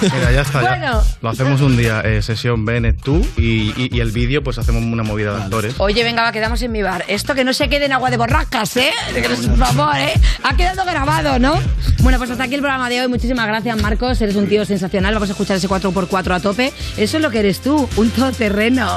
[0.00, 0.62] Mira, ya está.
[0.62, 0.68] ya.
[0.70, 1.02] Bueno.
[1.22, 4.82] Lo hacemos un día, eh, sesión Bennett tú y, y- y el vídeo pues hacemos
[4.82, 5.74] una movida de actores.
[5.78, 7.04] Oye, venga, va, quedamos en mi bar.
[7.08, 8.90] Esto que no se quede en agua de borrascas, ¿eh?
[9.14, 10.12] Que no- Por favor, ¿eh?
[10.42, 11.60] Ha quedado grabado, ¿no?
[12.00, 13.08] Bueno, pues hasta aquí el programa de hoy.
[13.08, 14.20] Muchísimas gracias, Marcos.
[14.20, 15.14] Eres un tío sensacional.
[15.14, 16.72] Vamos a escuchar ese 4x4 a tope.
[16.96, 18.88] Eso es lo que eres tú, un todoterreno.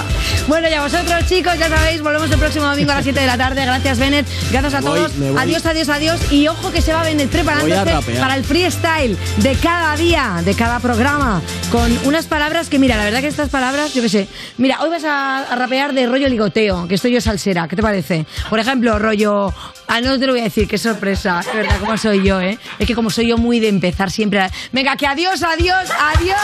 [0.48, 3.26] bueno, y a vosotros, chicos, ya sabéis, volvemos el próximo domingo a las 7 de
[3.26, 3.64] la tarde.
[3.64, 4.26] Gracias, Bennett.
[4.50, 5.12] Gracias a voy, todos.
[5.38, 6.32] Adiós, adiós, adiós.
[6.32, 10.80] Y ojo que se va Bennett preparándose para el freestyle de cada día, de cada
[10.80, 14.28] programa, con unas palabras que, mira, la verdad que estas palabras, yo qué sé.
[14.58, 17.68] Mira, hoy vas a, a rapear de rollo ligoteo, que estoy yo salsera.
[17.68, 18.26] ¿Qué te parece?
[18.48, 19.54] Por ejemplo, rollo.
[19.92, 21.40] Ah, no te lo voy a decir, qué sorpresa.
[21.40, 22.56] De verdad, cómo soy yo, ¿eh?
[22.78, 24.48] Es que como soy yo muy de empezar siempre.
[24.70, 26.38] Venga, que adiós, adiós, adiós.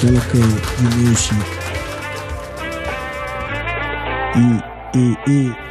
[0.00, 1.36] ¿Qué es es music?
[4.36, 5.61] Y, y, y.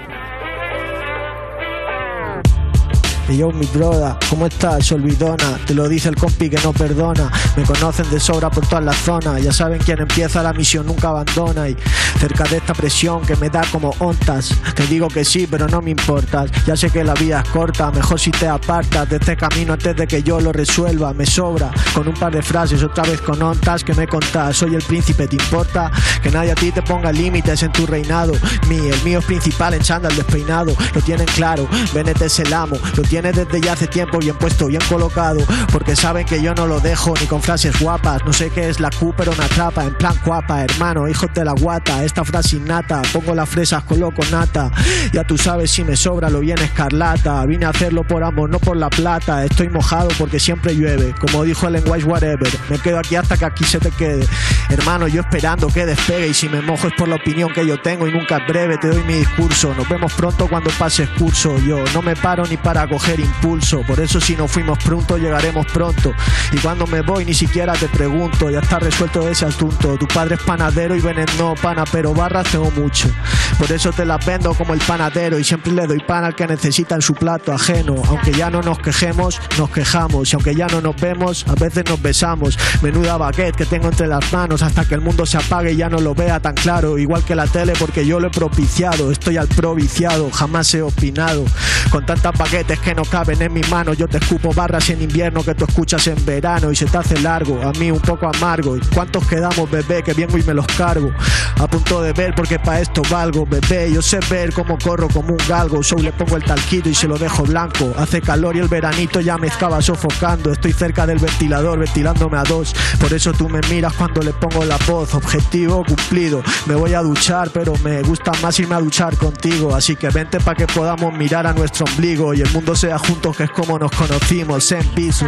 [3.29, 5.57] Y yo, mi broda, ¿cómo estás, olvidona?
[5.65, 7.31] Te lo dice el compi que no perdona.
[7.55, 9.41] Me conocen de sobra por todas las zonas.
[9.41, 11.69] Ya saben quién empieza la misión nunca abandona.
[11.69, 11.77] Y
[12.19, 14.53] cerca de esta presión que me da como ontas.
[14.75, 16.51] Te digo que sí, pero no me importas.
[16.65, 19.95] Ya sé que la vida es corta, mejor si te apartas de este camino antes
[19.95, 21.13] de que yo lo resuelva.
[21.13, 24.57] Me sobra con un par de frases, otra vez con ontas que me contás.
[24.57, 25.91] Soy el príncipe, ¿te importa?
[26.21, 28.33] Que nadie a ti te ponga límites en tu reinado.
[28.67, 30.75] Mi, el mío es principal en chándal despeinado.
[30.93, 32.77] Lo tienen claro, Benete es el amo.
[32.95, 35.41] Lo tiene desde ya hace tiempo bien puesto, bien colocado.
[35.69, 38.23] Porque saben que yo no lo dejo ni con frases guapas.
[38.25, 39.83] No sé qué es la Q, pero una trapa.
[39.83, 42.05] En plan guapa, hermano, hijos de la guata.
[42.05, 44.71] Esta frase innata, pongo las fresas, coloco nata.
[45.11, 47.45] Ya tú sabes si me sobra lo bien escarlata.
[47.45, 49.43] Vine a hacerlo por amor, no por la plata.
[49.43, 51.13] Estoy mojado porque siempre llueve.
[51.19, 52.49] Como dijo el Wise Whatever.
[52.69, 54.25] Me quedo aquí hasta que aquí se te quede.
[54.69, 56.29] Hermano, yo esperando que despegue.
[56.29, 58.07] Y si me mojo es por la opinión que yo tengo.
[58.07, 59.73] Y nunca es breve, te doy mi discurso.
[59.75, 61.57] Nos vemos pronto cuando pases curso.
[61.59, 63.81] Yo no me paro ni para coger impulso.
[63.81, 66.13] Por eso si no fuimos pronto, llegaremos pronto.
[66.51, 68.49] Y cuando me voy ni siquiera te pregunto.
[68.49, 69.97] Ya está resuelto ese asunto.
[69.97, 73.09] Tu padre es panadero y Benet no pana, pero barras tengo mucho.
[73.57, 75.39] Por eso te las vendo como el panadero.
[75.39, 77.95] Y siempre le doy pan al que necesita en su plato ajeno.
[78.07, 80.31] Aunque ya no nos quejemos, nos quejamos.
[80.31, 82.57] Y aunque ya no nos vemos, a veces nos besamos.
[82.81, 85.89] Menuda baguette que tengo entre las manos hasta que el mundo se apague y ya
[85.89, 86.97] no lo vea tan claro.
[86.97, 89.11] Igual que la tele, porque yo lo he propiciado.
[89.11, 91.45] Estoy al pro viciado, jamás he opinado.
[91.89, 95.43] Con tantas baguettes que no caben en mis manos, yo te escupo barras en invierno
[95.43, 97.61] que tú escuchas en verano y se te hace largo.
[97.61, 98.77] A mí un poco amargo.
[98.77, 100.03] ¿Y cuántos quedamos, bebé?
[100.03, 101.11] Que vengo y me los cargo.
[101.59, 103.91] A punto de ver porque para esto valgo, bebé.
[103.93, 105.83] Yo sé ver cómo corro como un galgo.
[105.83, 107.93] Solo le pongo el talquito y se lo dejo blanco.
[107.97, 110.51] Hace calor y el veranito ya me estaba sofocando.
[110.51, 112.73] Estoy cerca del ventilador, ventilándome a dos.
[112.99, 115.13] Por eso tú me miras cuando le pongo la voz.
[115.13, 116.41] Objetivo cumplido.
[116.65, 119.75] Me voy a duchar, pero me gusta más irme a duchar contigo.
[119.75, 123.37] Así que vente para que podamos mirar a nuestro ombligo y el mundo sea juntos,
[123.37, 125.27] que es como nos conocimos en piso.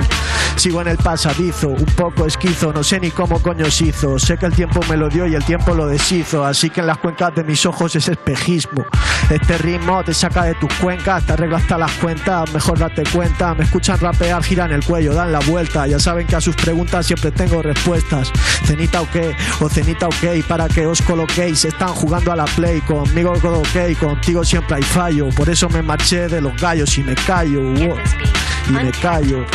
[0.56, 4.18] Sigo en el pasadizo, un poco esquizo, no sé ni cómo coño se hizo.
[4.18, 6.44] Sé que el tiempo me lo dio y el tiempo lo deshizo.
[6.44, 8.84] Así que en las cuencas de mis ojos es espejismo.
[9.30, 12.52] Este ritmo te saca de tus cuencas, te arregla hasta las cuentas.
[12.52, 15.86] Mejor date cuenta, me escuchan rapear, giran el cuello, dan la vuelta.
[15.86, 18.32] Ya saben que a sus preguntas siempre tengo respuestas.
[18.66, 19.16] Cenita ok,
[19.62, 21.66] o cenita ok, para que os coloquéis.
[21.66, 25.30] Están jugando a la play, conmigo ok, contigo siempre hay fallo.
[25.30, 27.43] Por eso me marché de los gallos y me callo.
[27.46, 29.46] Y me callo.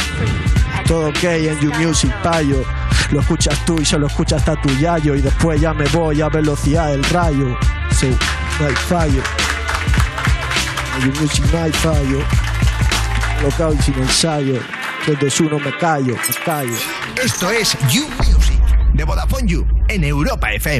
[0.86, 2.62] Todo ok en You Music, payo.
[3.10, 5.14] Lo escuchas tú y solo escuchas hasta tu yayo.
[5.14, 7.56] Y después ya me voy a velocidad del rayo.
[7.98, 8.06] So,
[8.60, 9.22] no hay fallo.
[10.96, 12.20] En You Music no hay fallo.
[13.40, 14.60] Colocado y sin ensayo.
[15.04, 16.74] 3, 2, 1, me callo, me callo.
[17.22, 18.58] Esto es You Music.
[18.94, 20.76] de Vodafone You en Europa FM.